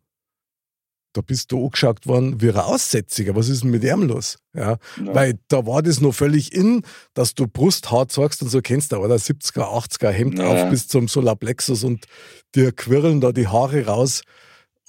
da 1.14 1.22
bist 1.22 1.52
du 1.52 1.66
angeschaut 1.66 2.06
worden 2.06 2.40
wie 2.40 2.50
ein 2.50 2.58
Aussätziger. 2.58 3.36
Was 3.36 3.50
ist 3.50 3.64
denn 3.64 3.72
mit 3.72 3.84
ihm 3.84 4.04
los? 4.04 4.38
Ja, 4.54 4.78
ja. 5.04 5.16
Weil 5.16 5.40
da 5.48 5.66
war 5.66 5.82
das 5.82 6.02
noch 6.02 6.14
völlig 6.14 6.54
in, 6.54 6.84
dass 7.14 7.34
du 7.34 7.48
Brusthaar 7.48 8.08
zeigst 8.08 8.44
und 8.44 8.50
so 8.50 8.62
kennst 8.62 8.92
du, 8.92 8.98
oder? 8.98 9.16
70er, 9.16 9.64
80er 9.64 10.12
Hemd 10.12 10.40
ja. 10.40 10.48
auf 10.48 10.70
bis 10.70 10.88
zum 10.88 11.08
Solarplexus 11.08 11.84
und 11.84 12.06
dir 12.56 12.72
quirlen 12.72 13.22
da 13.22 13.32
die 13.32 13.48
Haare 13.48 13.88
raus. 13.88 14.22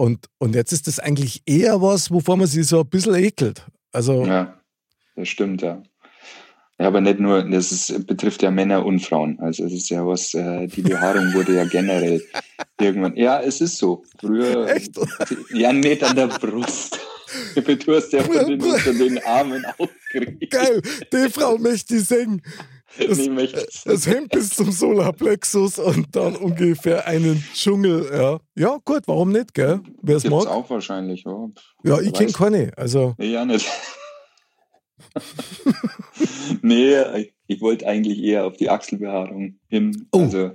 Und, 0.00 0.28
und 0.38 0.54
jetzt 0.54 0.72
ist 0.72 0.86
das 0.86 0.98
eigentlich 0.98 1.42
eher 1.44 1.82
was, 1.82 2.10
wovor 2.10 2.38
man 2.38 2.46
sich 2.46 2.66
so 2.66 2.80
ein 2.80 2.88
bisschen 2.88 3.16
ekelt. 3.16 3.66
Also, 3.92 4.24
ja, 4.24 4.58
das 5.14 5.28
stimmt, 5.28 5.60
ja. 5.60 5.82
Ja, 6.78 6.86
aber 6.86 7.02
nicht 7.02 7.20
nur, 7.20 7.42
das 7.42 7.70
ist, 7.70 8.06
betrifft 8.06 8.42
ja 8.42 8.50
Männer 8.50 8.86
und 8.86 9.00
Frauen. 9.00 9.38
Also 9.40 9.66
es 9.66 9.74
ist 9.74 9.90
ja 9.90 10.06
was, 10.06 10.32
äh, 10.32 10.68
die 10.68 10.80
Behaarung 10.80 11.34
wurde 11.34 11.54
ja 11.54 11.66
generell 11.66 12.22
irgendwann. 12.80 13.14
Ja, 13.14 13.42
es 13.42 13.60
ist 13.60 13.76
so. 13.76 14.02
Früher. 14.18 14.70
Echt? 14.70 14.98
Ja, 15.52 15.70
nicht 15.70 16.02
an 16.02 16.16
der 16.16 16.28
Brust. 16.28 16.98
Du 17.54 17.94
hast 17.94 18.10
ja 18.14 18.22
von 18.22 18.46
den, 18.46 18.62
unter 18.62 18.94
den 18.94 19.22
Armen 19.22 19.64
aufgeregt. 19.76 20.50
Geil, 20.50 20.80
die 21.12 21.28
Frau 21.28 21.58
möchte 21.58 21.96
ich 21.96 22.04
singen. 22.06 22.40
Das, 22.98 23.84
das 23.84 24.06
Hemd 24.06 24.30
bis 24.30 24.50
zum 24.50 24.72
Solarplexus 24.72 25.78
und 25.78 26.14
dann 26.16 26.36
ungefähr 26.36 27.06
einen 27.06 27.44
Dschungel. 27.54 28.10
Ja, 28.12 28.40
ja 28.56 28.78
gut, 28.84 29.02
warum 29.06 29.30
nicht, 29.30 29.54
gell? 29.54 29.80
Wer 30.02 30.16
es 30.16 30.24
mag. 30.24 30.46
auch 30.46 30.68
wahrscheinlich, 30.68 31.24
ja. 31.24 31.48
Ja, 31.84 32.00
ich 32.00 32.12
kenne 32.12 32.32
keine. 32.32 32.72
Also. 32.76 33.14
Nee, 33.18 33.32
ja 33.32 33.44
nicht. 33.44 33.66
nee, 36.62 37.30
ich 37.46 37.60
wollte 37.60 37.86
eigentlich 37.86 38.22
eher 38.22 38.44
auf 38.44 38.56
die 38.56 38.70
Achselbehaarung 38.70 39.58
hin. 39.68 40.08
Oh. 40.12 40.20
Also 40.20 40.52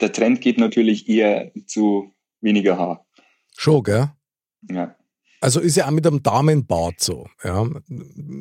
der 0.00 0.12
Trend 0.12 0.40
geht 0.40 0.58
natürlich 0.58 1.08
eher 1.08 1.52
zu 1.66 2.14
weniger 2.40 2.78
Haar. 2.78 3.06
Schon, 3.56 3.82
gell? 3.82 4.10
Ja. 4.70 4.96
Also 5.40 5.60
ist 5.60 5.76
ja 5.76 5.86
auch 5.86 5.92
mit 5.92 6.06
einem 6.06 6.22
Damenbart 6.22 7.00
so. 7.00 7.26
Ja. 7.44 7.68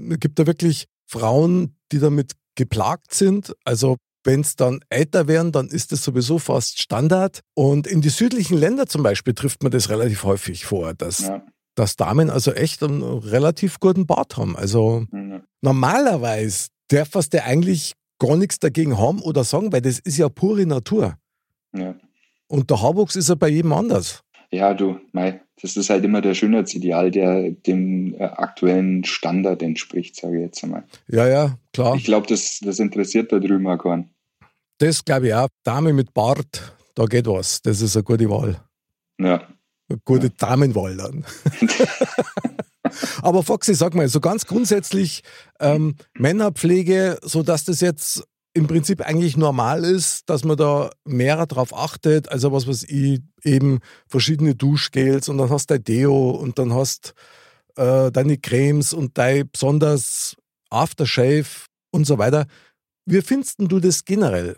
Es 0.10 0.20
gibt 0.20 0.40
da 0.40 0.48
wirklich 0.48 0.88
Frauen, 1.06 1.78
die 1.92 2.00
damit 2.00 2.34
geplagt 2.56 3.14
sind. 3.14 3.54
Also 3.64 3.98
wenn 4.24 4.42
es 4.42 4.56
dann 4.56 4.80
älter 4.90 5.28
werden, 5.28 5.52
dann 5.52 5.68
ist 5.68 5.92
das 5.92 6.04
sowieso 6.04 6.40
fast 6.40 6.82
Standard. 6.82 7.42
Und 7.54 7.86
in 7.86 8.02
die 8.02 8.10
südlichen 8.10 8.58
Länder 8.58 8.88
zum 8.88 9.04
Beispiel 9.04 9.34
trifft 9.34 9.62
man 9.62 9.72
das 9.72 9.90
relativ 9.90 10.24
häufig 10.24 10.66
vor, 10.66 10.94
dass 10.94 11.20
ja 11.20 11.44
dass 11.76 11.98
Damen 11.98 12.30
also 12.30 12.54
echt 12.54 12.82
einen 12.82 13.04
relativ 13.04 13.80
guten 13.80 14.08
Bart 14.08 14.38
haben. 14.38 14.56
Also 14.56 15.06
mhm. 15.12 15.44
normalerweise 15.62 16.70
darf 16.90 17.10
was 17.14 17.30
der 17.30 17.46
eigentlich 17.46 17.94
gar 18.18 18.38
nichts 18.38 18.60
dagegen 18.60 18.98
haben 18.98 19.22
oder 19.22 19.44
sagen, 19.44 19.72
weil 19.72 19.82
das 19.82 20.00
ist 20.00 20.18
ja 20.18 20.30
pure 20.30 20.66
Natur. 20.66 21.18
Ja. 21.74 21.96
Und 22.48 22.70
der 22.70 22.82
Haarwuchs 22.82 23.16
ist 23.16 23.30
ja 23.30 23.36
bei 23.36 23.50
jedem 23.50 23.74
anders. 23.74 24.24
Ja, 24.52 24.74
du, 24.74 25.00
mei, 25.12 25.42
das 25.62 25.78
ist 25.78 25.90
halt 25.90 26.04
immer 26.04 26.22
der 26.22 26.34
Schönheitsideal, 26.34 27.12
der 27.12 27.52
dem 27.52 28.14
äh, 28.16 28.24
aktuellen 28.24 29.04
Standard 29.04 29.62
entspricht, 29.62 30.16
sage 30.16 30.38
ich 30.38 30.44
jetzt 30.44 30.64
einmal. 30.64 30.84
Ja, 31.08 31.28
ja, 31.28 31.58
klar. 31.74 31.96
Ich 31.96 32.04
glaube, 32.04 32.28
das, 32.28 32.60
das 32.62 32.80
interessiert 32.80 33.32
da 33.32 33.40
drüben 33.40 33.68
auch 33.68 33.78
keinen. 33.78 34.10
Das 34.80 35.06
glaube 35.06 35.28
ich 35.28 35.34
auch. 35.34 35.48
Dame 35.64 35.94
mit 35.94 36.14
Bart, 36.14 36.76
da 36.96 37.06
geht 37.06 37.28
was. 37.28 37.62
Das 37.62 37.82
ist 37.82 37.96
eine 37.96 38.04
gute 38.04 38.30
Wahl. 38.30 38.60
Ja, 39.18 39.48
Gute 40.04 40.32
Damenwahl 40.32 40.98
dann. 40.98 41.26
Aber 43.22 43.44
Foxy, 43.44 43.76
sag 43.76 43.94
mal, 43.94 44.08
so 44.08 44.20
ganz 44.20 44.46
grundsätzlich 44.46 45.22
ähm, 45.60 45.96
Männerpflege, 46.18 47.20
so 47.22 47.44
dass 47.44 47.66
das 47.66 47.82
jetzt 47.82 48.24
im 48.56 48.68
Prinzip 48.68 49.02
eigentlich 49.02 49.36
normal 49.36 49.84
ist, 49.84 50.30
dass 50.30 50.46
man 50.46 50.56
da 50.56 50.90
mehr 51.04 51.46
darauf 51.46 51.76
achtet, 51.76 52.30
also 52.30 52.54
was 52.54 52.66
weiß 52.68 52.84
ich, 52.84 53.22
eben 53.44 53.80
verschiedene 54.08 54.56
Duschgels 54.56 55.28
und 55.28 55.38
dann 55.38 55.50
hast 55.50 55.70
du 55.70 55.76
dein 55.76 55.84
Deo 55.84 56.30
und 56.32 56.58
dann 56.58 56.74
hast 56.74 57.14
äh, 57.76 58.12
deine 58.12 58.38
Cremes 58.38 58.94
und 58.94 59.18
dein 59.18 59.50
besonders 59.52 60.38
Aftershave 60.70 61.68
und 61.92 62.08
so 62.08 62.18
weiter. 62.18 62.48
Wie 63.06 63.22
findest 63.22 63.56
du 63.60 63.80
das 63.80 64.06
generell? 64.06 64.58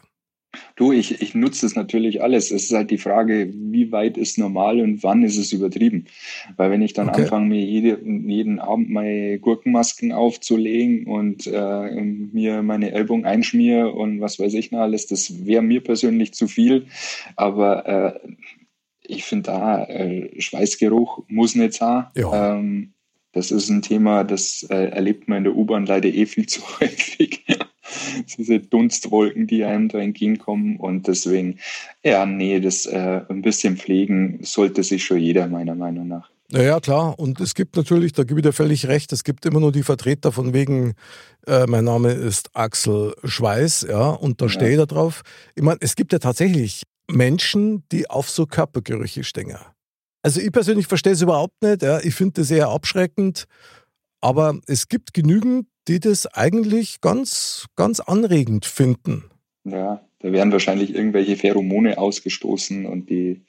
Du, 0.75 0.91
ich, 0.91 1.21
ich 1.21 1.35
nutze 1.35 1.65
das 1.65 1.75
natürlich 1.75 2.21
alles. 2.21 2.51
Es 2.51 2.65
ist 2.65 2.73
halt 2.73 2.91
die 2.91 2.97
Frage, 2.97 3.51
wie 3.53 3.91
weit 3.91 4.17
ist 4.17 4.37
normal 4.37 4.79
und 4.79 5.03
wann 5.03 5.23
ist 5.23 5.37
es 5.37 5.51
übertrieben. 5.51 6.05
Weil 6.55 6.71
wenn 6.71 6.81
ich 6.81 6.93
dann 6.93 7.09
okay. 7.09 7.23
anfange, 7.23 7.47
mir 7.47 7.63
jede, 7.63 7.99
jeden 8.03 8.59
Abend 8.59 8.89
meine 8.89 9.39
Gurkenmasken 9.39 10.11
aufzulegen 10.11 11.07
und 11.07 11.47
äh, 11.47 12.01
mir 12.01 12.61
meine 12.63 12.91
Ellbogen 12.91 13.25
einschmiere 13.25 13.91
und 13.91 14.21
was 14.21 14.39
weiß 14.39 14.53
ich 14.53 14.71
noch 14.71 14.79
alles, 14.79 15.07
das 15.07 15.45
wäre 15.45 15.61
mir 15.61 15.81
persönlich 15.81 16.33
zu 16.33 16.47
viel. 16.47 16.87
Aber 17.35 17.85
äh, 17.87 18.29
ich 19.07 19.23
finde 19.23 19.51
da, 19.51 19.83
äh, 19.85 20.39
Schweißgeruch 20.39 21.23
muss 21.27 21.55
nicht 21.55 21.73
sein. 21.73 22.07
Ja. 22.15 22.57
Ähm, 22.57 22.93
das 23.31 23.51
ist 23.51 23.69
ein 23.69 23.81
Thema, 23.81 24.23
das 24.23 24.63
äh, 24.69 24.89
erlebt 24.89 25.27
man 25.27 25.39
in 25.39 25.43
der 25.45 25.55
U-Bahn 25.55 25.85
leider 25.85 26.09
eh 26.09 26.25
viel 26.25 26.47
zu 26.47 26.61
häufig. 26.79 27.45
diese 28.37 28.59
Dunstwolken, 28.59 29.47
die 29.47 29.63
einem 29.63 29.89
da 29.89 29.99
entgegenkommen. 29.99 30.77
Und 30.77 31.07
deswegen, 31.07 31.59
ja, 32.03 32.25
nee, 32.25 32.59
das 32.59 32.85
äh, 32.85 33.21
ein 33.29 33.41
bisschen 33.41 33.77
pflegen 33.77 34.39
sollte 34.41 34.83
sich 34.83 35.03
schon 35.03 35.19
jeder, 35.19 35.47
meiner 35.47 35.75
Meinung 35.75 36.07
nach. 36.07 36.29
Ja, 36.49 36.79
klar. 36.79 37.19
Und 37.19 37.41
es 37.41 37.55
gibt 37.55 37.75
natürlich, 37.75 38.13
da 38.13 38.23
gebe 38.23 38.39
ich 38.39 38.45
dir 38.45 38.53
völlig 38.53 38.87
recht, 38.87 39.11
es 39.11 39.23
gibt 39.23 39.45
immer 39.45 39.59
nur 39.59 39.71
die 39.71 39.83
Vertreter 39.83 40.31
von 40.31 40.53
wegen, 40.53 40.93
äh, 41.45 41.65
mein 41.67 41.83
Name 41.83 42.11
ist 42.11 42.49
Axel 42.53 43.13
Schweiß, 43.23 43.87
ja, 43.89 44.09
und 44.09 44.41
da 44.41 44.45
ja. 44.45 44.49
stehe 44.49 44.71
ich 44.71 44.77
da 44.77 44.85
drauf. 44.85 45.23
Ich 45.55 45.63
meine, 45.63 45.77
es 45.81 45.95
gibt 45.95 46.13
ja 46.13 46.19
tatsächlich 46.19 46.83
Menschen, 47.11 47.83
die 47.91 48.09
auf 48.09 48.29
so 48.29 48.45
Körpergerüche 48.45 49.23
stehen. 49.23 49.57
Also 50.23 50.39
ich 50.39 50.51
persönlich 50.51 50.87
verstehe 50.87 51.13
es 51.13 51.21
überhaupt 51.21 51.61
nicht, 51.61 51.81
ja. 51.81 51.99
ich 51.99 52.15
finde 52.15 52.41
das 52.41 52.51
eher 52.51 52.69
abschreckend, 52.69 53.45
aber 54.21 54.57
es 54.67 54.87
gibt 54.87 55.13
genügend, 55.13 55.67
die 55.87 55.99
das 55.99 56.27
eigentlich 56.27 57.01
ganz, 57.01 57.65
ganz 57.75 57.99
anregend 57.99 58.65
finden. 58.65 59.29
Ja, 59.63 60.01
da 60.19 60.31
werden 60.31 60.51
wahrscheinlich 60.51 60.93
irgendwelche 60.93 61.37
Pheromone 61.37 61.97
ausgestoßen 61.97 62.85
und 62.85 63.09
die 63.09 63.45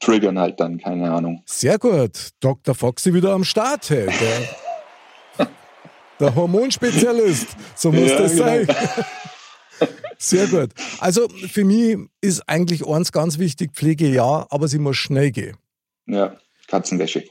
triggern 0.00 0.38
halt 0.38 0.60
dann, 0.60 0.78
keine 0.78 1.10
Ahnung. 1.10 1.42
Sehr 1.46 1.78
gut. 1.78 2.30
Dr. 2.40 2.74
Foxy 2.74 3.14
wieder 3.14 3.32
am 3.32 3.44
Start, 3.44 3.90
hey. 3.90 4.08
Der, 5.38 5.48
der 6.20 6.34
Hormonspezialist. 6.34 7.48
So 7.74 7.92
muss 7.92 8.10
ja, 8.10 8.18
das 8.18 8.32
genau. 8.32 8.44
sein. 8.44 8.66
Sehr 10.18 10.46
gut. 10.48 10.70
Also 10.98 11.28
für 11.28 11.64
mich 11.64 11.96
ist 12.20 12.48
eigentlich 12.48 12.86
eins 12.86 13.12
ganz 13.12 13.38
wichtig, 13.38 13.72
Pflege 13.74 14.08
ja, 14.08 14.46
aber 14.50 14.66
sie 14.66 14.80
muss 14.80 14.96
schnell 14.96 15.30
gehen. 15.30 15.56
Ja, 16.06 16.36
Katzenwäsche. 16.66 17.24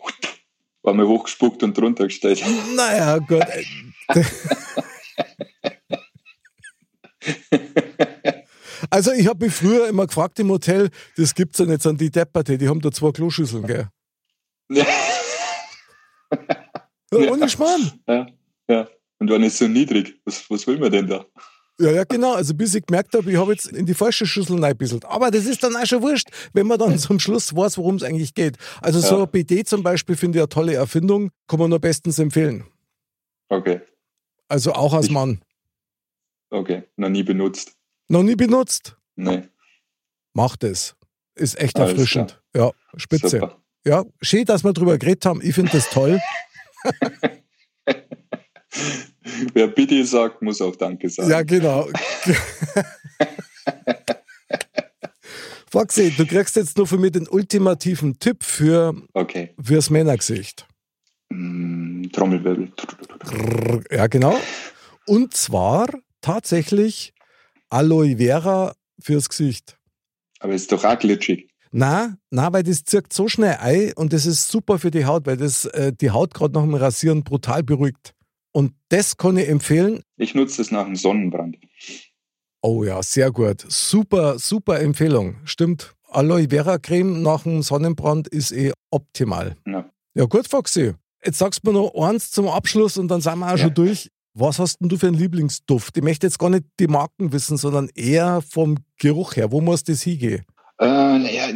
War 0.84 0.94
mir 0.94 1.08
hochgespuckt 1.08 1.64
und 1.64 1.78
drunter 1.78 2.06
gestellt. 2.06 2.42
Naja, 2.76 3.18
gut. 3.18 3.44
Also 8.90 9.12
ich 9.12 9.28
habe 9.28 9.46
mich 9.46 9.54
früher 9.54 9.88
immer 9.88 10.08
gefragt 10.08 10.40
im 10.40 10.50
Hotel, 10.50 10.90
das 11.18 11.34
gibt 11.34 11.54
es 11.54 11.60
ja 11.60 11.66
nicht, 11.66 11.86
an 11.86 11.98
die 11.98 12.10
Depperte, 12.10 12.58
die 12.58 12.70
haben 12.70 12.82
da 12.82 12.92
zwei 12.92 13.12
Kloschüsseln, 13.12 13.66
gell? 13.66 13.88
Ja. 14.70 14.86
ja 17.12 17.32
ohne 17.32 17.50
Schmarrn. 17.50 17.92
Ja, 18.08 18.28
ja. 18.70 18.88
Und 19.20 19.30
wenn 19.30 19.44
ist 19.44 19.58
so 19.58 19.68
niedrig, 19.68 20.20
was, 20.26 20.50
was 20.50 20.68
will 20.68 20.78
man 20.78 20.92
denn 20.92 21.08
da? 21.08 21.26
Ja, 21.80 21.92
ja, 21.92 22.04
genau. 22.06 22.34
Also 22.34 22.56
bis 22.56 22.74
ich 22.74 22.86
gemerkt 22.86 23.14
habe, 23.14 23.30
ich 23.30 23.38
habe 23.38 23.52
jetzt 23.52 23.68
in 23.68 23.86
die 23.86 23.94
falsche 23.94 24.26
Schüssel 24.26 24.64
reinbisselt. 24.64 25.06
Aber 25.06 25.30
das 25.30 25.46
ist 25.46 25.64
dann 25.64 25.76
auch 25.76 25.86
schon 25.86 26.02
wurscht, 26.02 26.30
wenn 26.54 26.66
man 26.66 26.80
dann 26.80 26.98
zum 26.98 27.20
Schluss 27.20 27.56
weiß, 27.56 27.78
worum 27.78 27.96
es 27.96 28.04
eigentlich 28.04 28.34
geht. 28.34 28.58
Also 28.82 29.00
so 29.00 29.18
ja. 29.18 29.24
ein 29.24 29.30
BD 29.30 29.64
zum 29.64 29.84
Beispiel 29.84 30.16
finde 30.16 30.40
ich 30.40 30.42
eine 30.42 30.50
tolle 30.50 30.74
Erfindung, 30.74 31.30
kann 31.48 31.60
man 31.60 31.70
nur 31.70 31.80
bestens 31.80 32.18
empfehlen. 32.20 32.66
Okay. 33.50 33.82
Also 34.48 34.74
auch 34.74 34.94
als 34.94 35.08
ich, 35.08 35.12
Mann. 35.12 35.42
Okay, 36.50 36.84
noch 36.96 37.10
nie 37.10 37.24
benutzt. 37.24 37.75
Noch 38.08 38.24
nie 38.24 38.36
benutzt? 38.36 38.96
Nee. 39.16 39.44
Macht 40.34 40.63
es. 40.63 40.96
Ist 41.36 41.60
echt 41.60 41.77
Alles 41.77 41.92
erfrischend. 41.92 42.42
Klar. 42.54 42.68
Ja, 42.68 43.00
spitze. 43.00 43.30
Super. 43.30 43.62
Ja, 43.86 44.06
schön, 44.22 44.46
dass 44.46 44.63
wir 44.63 44.74
drüber 44.74 44.98
geredet 44.98 45.25
haben. 45.25 45.42
Ich 45.42 45.56
finde 45.56 45.72
das 45.72 45.89
toll. 45.89 46.20
Wer 49.54 49.68
bitte 49.68 50.06
sagt, 50.06 50.42
muss 50.42 50.62
auch 50.62 50.75
Danke 50.75 51.10
sagen. 51.10 51.30
Ja, 51.30 51.42
genau. 51.44 51.88
Foxy, 55.70 56.12
du 56.16 56.25
kriegst 56.25 56.56
jetzt 56.56 56.77
nur 56.77 56.88
von 56.88 57.00
mir 57.01 57.12
den 57.12 57.27
ultimativen 57.27 58.20
Tipp 58.20 58.44
für 58.44 58.96
okay. 59.13 59.54
fürs 59.62 59.89
Männergesicht. 59.89 60.66
Mm, 61.30 61.87
Trommelwirbel. 62.10 62.72
Ja, 63.92 64.08
genau. 64.08 64.38
Und 65.06 65.34
zwar 65.34 65.88
tatsächlich 66.22 67.14
Aloe 67.70 68.18
Vera 68.18 68.74
fürs 69.00 69.30
Gesicht. 69.30 69.78
Aber 70.40 70.54
ist 70.54 70.72
doch 70.72 70.84
auch 70.84 71.00
glitschig. 71.00 71.50
Na, 71.72 72.18
na, 72.30 72.52
weil 72.54 72.64
das 72.64 72.84
zirkt 72.84 73.14
so 73.14 73.28
schnell 73.28 73.58
ein 73.60 73.94
und 73.94 74.14
das 74.14 74.26
ist 74.26 74.50
super 74.50 74.80
für 74.80 74.92
die 74.92 75.06
Haut, 75.06 75.26
weil 75.26 75.38
das 75.38 75.66
äh, 75.66 75.92
die 75.94 76.12
Haut 76.12 76.34
gerade 76.34 76.54
nach 76.54 76.64
dem 76.64 76.76
Rasieren 76.76 77.24
brutal 77.24 77.64
beruhigt. 77.64 78.14
Und 78.52 78.74
das 78.90 79.18
kann 79.18 79.38
ich 79.38 79.48
empfehlen. 79.50 80.02
Ich 80.18 80.34
nutze 80.34 80.58
das 80.58 80.72
nach 80.72 80.86
dem 80.86 80.96
Sonnenbrand. 80.96 81.58
Oh 82.62 82.84
ja, 82.84 83.04
sehr 83.04 83.32
gut. 83.32 83.64
Super, 83.68 84.40
super 84.40 84.80
Empfehlung. 84.80 85.38
Stimmt. 85.46 85.94
Aloe 86.10 86.50
Vera 86.50 86.80
Creme 86.80 87.22
nach 87.22 87.44
dem 87.44 87.62
Sonnenbrand 87.62 88.28
ist 88.30 88.52
eh 88.52 88.72
optimal. 88.90 89.58
Ja, 89.66 89.90
ja 90.16 90.26
gut, 90.26 90.48
Foxy. 90.48 90.94
Jetzt 91.27 91.39
sagst 91.39 91.60
du 91.62 91.72
mir 91.74 91.77
noch 91.77 91.93
eins 91.93 92.31
zum 92.31 92.48
Abschluss 92.48 92.98
und 92.98 93.10
dann 93.10 93.19
sind 93.19 93.39
wir 93.39 93.48
auch 93.48 93.51
ja. 93.51 93.57
schon 93.57 93.74
durch. 93.74 94.10
Was 94.34 94.60
hast 94.60 94.79
denn 94.79 94.88
du 94.88 94.96
für 94.96 95.07
einen 95.07 95.17
Lieblingsduft? 95.17 95.98
Ich 95.98 96.03
möchte 96.03 96.25
jetzt 96.25 96.39
gar 96.39 96.50
nicht 96.50 96.63
die 96.79 96.88
Marken 96.88 97.34
wissen, 97.34 97.57
sondern 97.57 97.89
eher 97.96 98.41
vom 98.41 98.77
Geruch 98.98 99.36
her. 99.36 99.51
Wo 99.51 99.60
muss 99.60 99.84
das 99.84 100.03
hingehen? 100.03 100.46
Äh, 100.79 100.86
naja, 100.86 101.50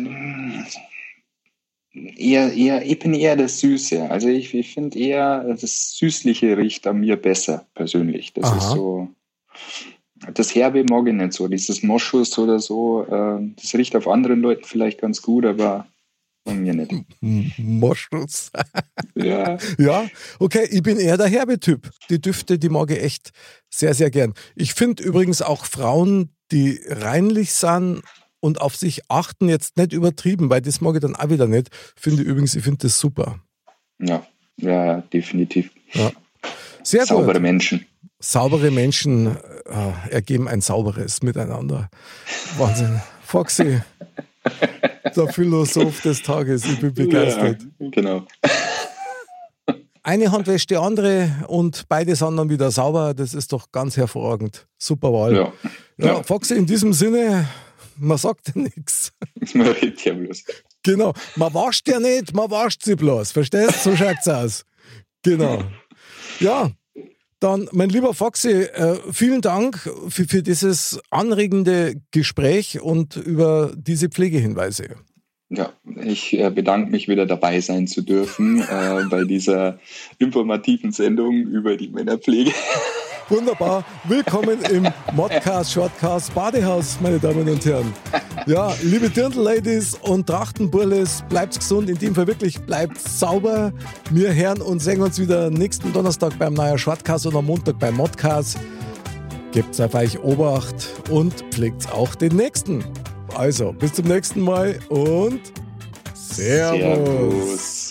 eher, 1.94 2.52
eher, 2.52 2.86
ich 2.86 3.00
bin 3.00 3.14
eher 3.14 3.38
das 3.38 3.62
Süße. 3.62 4.10
Also 4.10 4.28
ich, 4.28 4.54
ich 4.54 4.74
finde 4.74 5.00
eher, 5.00 5.42
das 5.46 5.96
Süßliche 5.98 6.58
riecht 6.58 6.86
an 6.86 7.00
mir 7.00 7.16
besser, 7.16 7.66
persönlich. 7.74 8.34
Das 8.34 8.44
Aha. 8.44 8.58
ist 8.58 8.72
so. 8.72 9.08
Das 10.34 10.54
Herbe 10.54 10.84
mag 10.84 11.08
ich 11.08 11.14
nicht 11.14 11.32
so. 11.32 11.48
Dieses 11.48 11.82
Moschus 11.82 12.38
oder 12.38 12.60
so, 12.60 13.06
äh, 13.06 13.40
das 13.56 13.74
riecht 13.74 13.96
auf 13.96 14.10
anderen 14.10 14.42
Leuten 14.42 14.66
vielleicht 14.66 15.00
ganz 15.00 15.22
gut, 15.22 15.46
aber 15.46 15.88
von 16.44 16.62
mir 16.62 16.74
nicht. 16.74 16.92
Moschus. 17.58 18.52
ja. 19.16 19.58
Ja, 19.78 20.08
okay, 20.40 20.68
ich 20.70 20.82
bin 20.82 21.00
eher 21.00 21.18
der 21.18 21.28
Herbe-Typ. 21.28 21.90
Die 22.10 22.20
Düfte, 22.20 22.58
die 22.58 22.70
mag 22.70 22.92
ich 22.92 23.02
echt 23.02 23.32
sehr, 23.70 23.94
sehr 23.94 24.10
gern. 24.10 24.34
Ich 24.56 24.74
finde 24.74 25.04
übrigens 25.04 25.42
auch 25.42 25.66
Frauen, 25.66 26.36
die 26.52 26.80
reinlich 26.88 27.54
sind 27.54 28.02
und 28.40 28.60
auf 28.60 28.76
sich 28.76 29.02
achten, 29.08 29.50
jetzt 29.50 29.78
nicht 29.78 29.94
übertrieben, 29.94 30.50
weil 30.50 30.62
das 30.62 30.82
mag 30.82 30.96
ich 30.96 31.02
dann 31.02 31.16
auch 31.16 31.30
wieder 31.30 31.48
nicht. 31.48 31.70
Finde 31.96 32.24
übrigens, 32.24 32.56
ich 32.56 32.64
finde 32.64 32.88
das 32.88 33.00
super. 33.00 33.40
Ja, 34.00 34.26
ja, 34.58 35.02
definitiv. 35.02 35.70
Ja. 35.94 36.12
Sehr 36.84 37.06
Saubere 37.06 37.34
gut. 37.34 37.42
Menschen. 37.42 37.86
Saubere 38.20 38.72
Menschen 38.72 39.28
äh, 39.28 40.12
ergeben 40.12 40.48
ein 40.48 40.62
sauberes 40.62 41.22
Miteinander. 41.22 41.90
Wahnsinn. 42.58 43.02
Foxy. 43.24 43.82
der 45.16 45.28
Philosoph 45.28 46.02
des 46.02 46.22
Tages. 46.22 46.66
Ich 46.66 46.80
bin 46.80 46.94
begeistert. 46.94 47.62
Ja, 47.80 47.90
genau. 47.90 48.26
Eine 50.04 50.32
Hand 50.32 50.48
wäscht 50.48 50.72
die 50.72 50.78
andere 50.78 51.30
und 51.48 51.88
beide 51.88 52.16
sind 52.16 52.36
dann 52.38 52.50
wieder 52.50 52.72
sauber. 52.72 53.14
Das 53.14 53.36
ist 53.36 53.54
doch 53.54 53.72
ganz 53.72 53.98
hervorragend. 53.98 54.68
Super 54.80 55.14
Wahl. 55.14 55.36
Ja. 55.36 55.54
Ja, 55.98 56.06
ja. 56.06 56.24
Foxy, 56.24 56.56
in 56.56 56.66
diesem 56.66 56.92
Sinne, 56.92 57.48
man 57.98 58.18
sagt 58.18 58.48
ja 58.48 58.62
nichts. 58.62 59.12
Man 59.54 59.68
redet 59.68 60.04
ja 60.04 60.14
bloß. 60.14 60.44
Genau. 60.84 61.14
Man 61.36 61.54
wascht 61.54 61.88
ja 61.88 62.00
nicht, 62.00 62.34
man 62.34 62.50
wascht 62.50 62.84
sie 62.84 62.96
bloß. 62.96 63.32
Verstehst? 63.32 63.86
du? 63.86 63.92
So 63.92 63.96
schaut's 63.96 64.28
aus. 64.28 64.66
Genau. 65.22 65.64
Ja, 66.40 66.72
dann, 67.42 67.68
mein 67.72 67.90
lieber 67.90 68.14
Foxy, 68.14 68.50
äh, 68.50 68.98
vielen 69.12 69.42
Dank 69.42 69.78
für, 70.08 70.26
für 70.26 70.44
dieses 70.44 71.02
anregende 71.10 71.96
Gespräch 72.12 72.80
und 72.82 73.16
über 73.18 73.74
diese 73.76 74.10
Pflegehinweise. 74.10 74.96
Ja, 75.50 75.74
ich 76.06 76.38
äh, 76.40 76.50
bedanke 76.50 76.92
mich 76.92 77.10
wieder 77.10 77.26
dabei 77.26 77.60
sein 77.60 77.88
zu 77.88 78.04
dürfen 78.04 78.62
äh, 78.62 79.04
bei 79.10 79.26
dieser 79.26 79.80
informativen 80.18 80.94
Sendung 80.94 81.42
über 81.42 81.76
die 81.76 81.90
Männerpflege. 81.90 82.52
Wunderbar. 83.32 83.86
Willkommen 84.04 84.62
im 84.70 84.90
Modcast 85.14 85.72
Shortcast 85.72 86.36
Badehaus, 86.36 86.98
meine 87.00 87.18
Damen 87.18 87.48
und 87.48 87.66
Herren. 87.66 87.94
Ja, 88.46 88.74
liebe 88.84 89.10
Dirndl-Ladies 89.10 89.96
und 90.02 90.28
Trachtenburles, 90.28 91.24
bleibt 91.30 91.58
gesund. 91.58 91.90
In 91.90 91.98
dem 91.98 92.14
Fall 92.14 92.28
wirklich 92.28 92.60
bleibt 92.60 93.00
sauber. 93.00 93.72
Wir 94.10 94.34
hören 94.34 94.62
und 94.62 94.82
sehen 94.82 95.02
uns 95.02 95.18
wieder 95.18 95.50
nächsten 95.50 95.94
Donnerstag 95.94 96.38
beim 96.40 96.56
neuen 96.56 96.78
Shortcast 96.78 97.26
und 97.26 97.38
am 97.38 97.46
Montag 97.46 97.80
beim 97.80 97.96
Modcast. 97.96 98.60
Gebt 99.54 99.80
auf 99.80 99.94
euch 99.94 100.20
Obacht 100.20 100.90
und 101.10 101.34
pflegt 101.52 101.90
auch 101.94 102.14
den 102.16 102.36
nächsten. 102.36 102.84
Also, 103.36 103.72
bis 103.72 103.94
zum 103.94 104.08
nächsten 104.08 104.42
Mal 104.42 104.78
und 104.90 105.40
Servus. 106.14 106.82
Servus. 106.82 107.91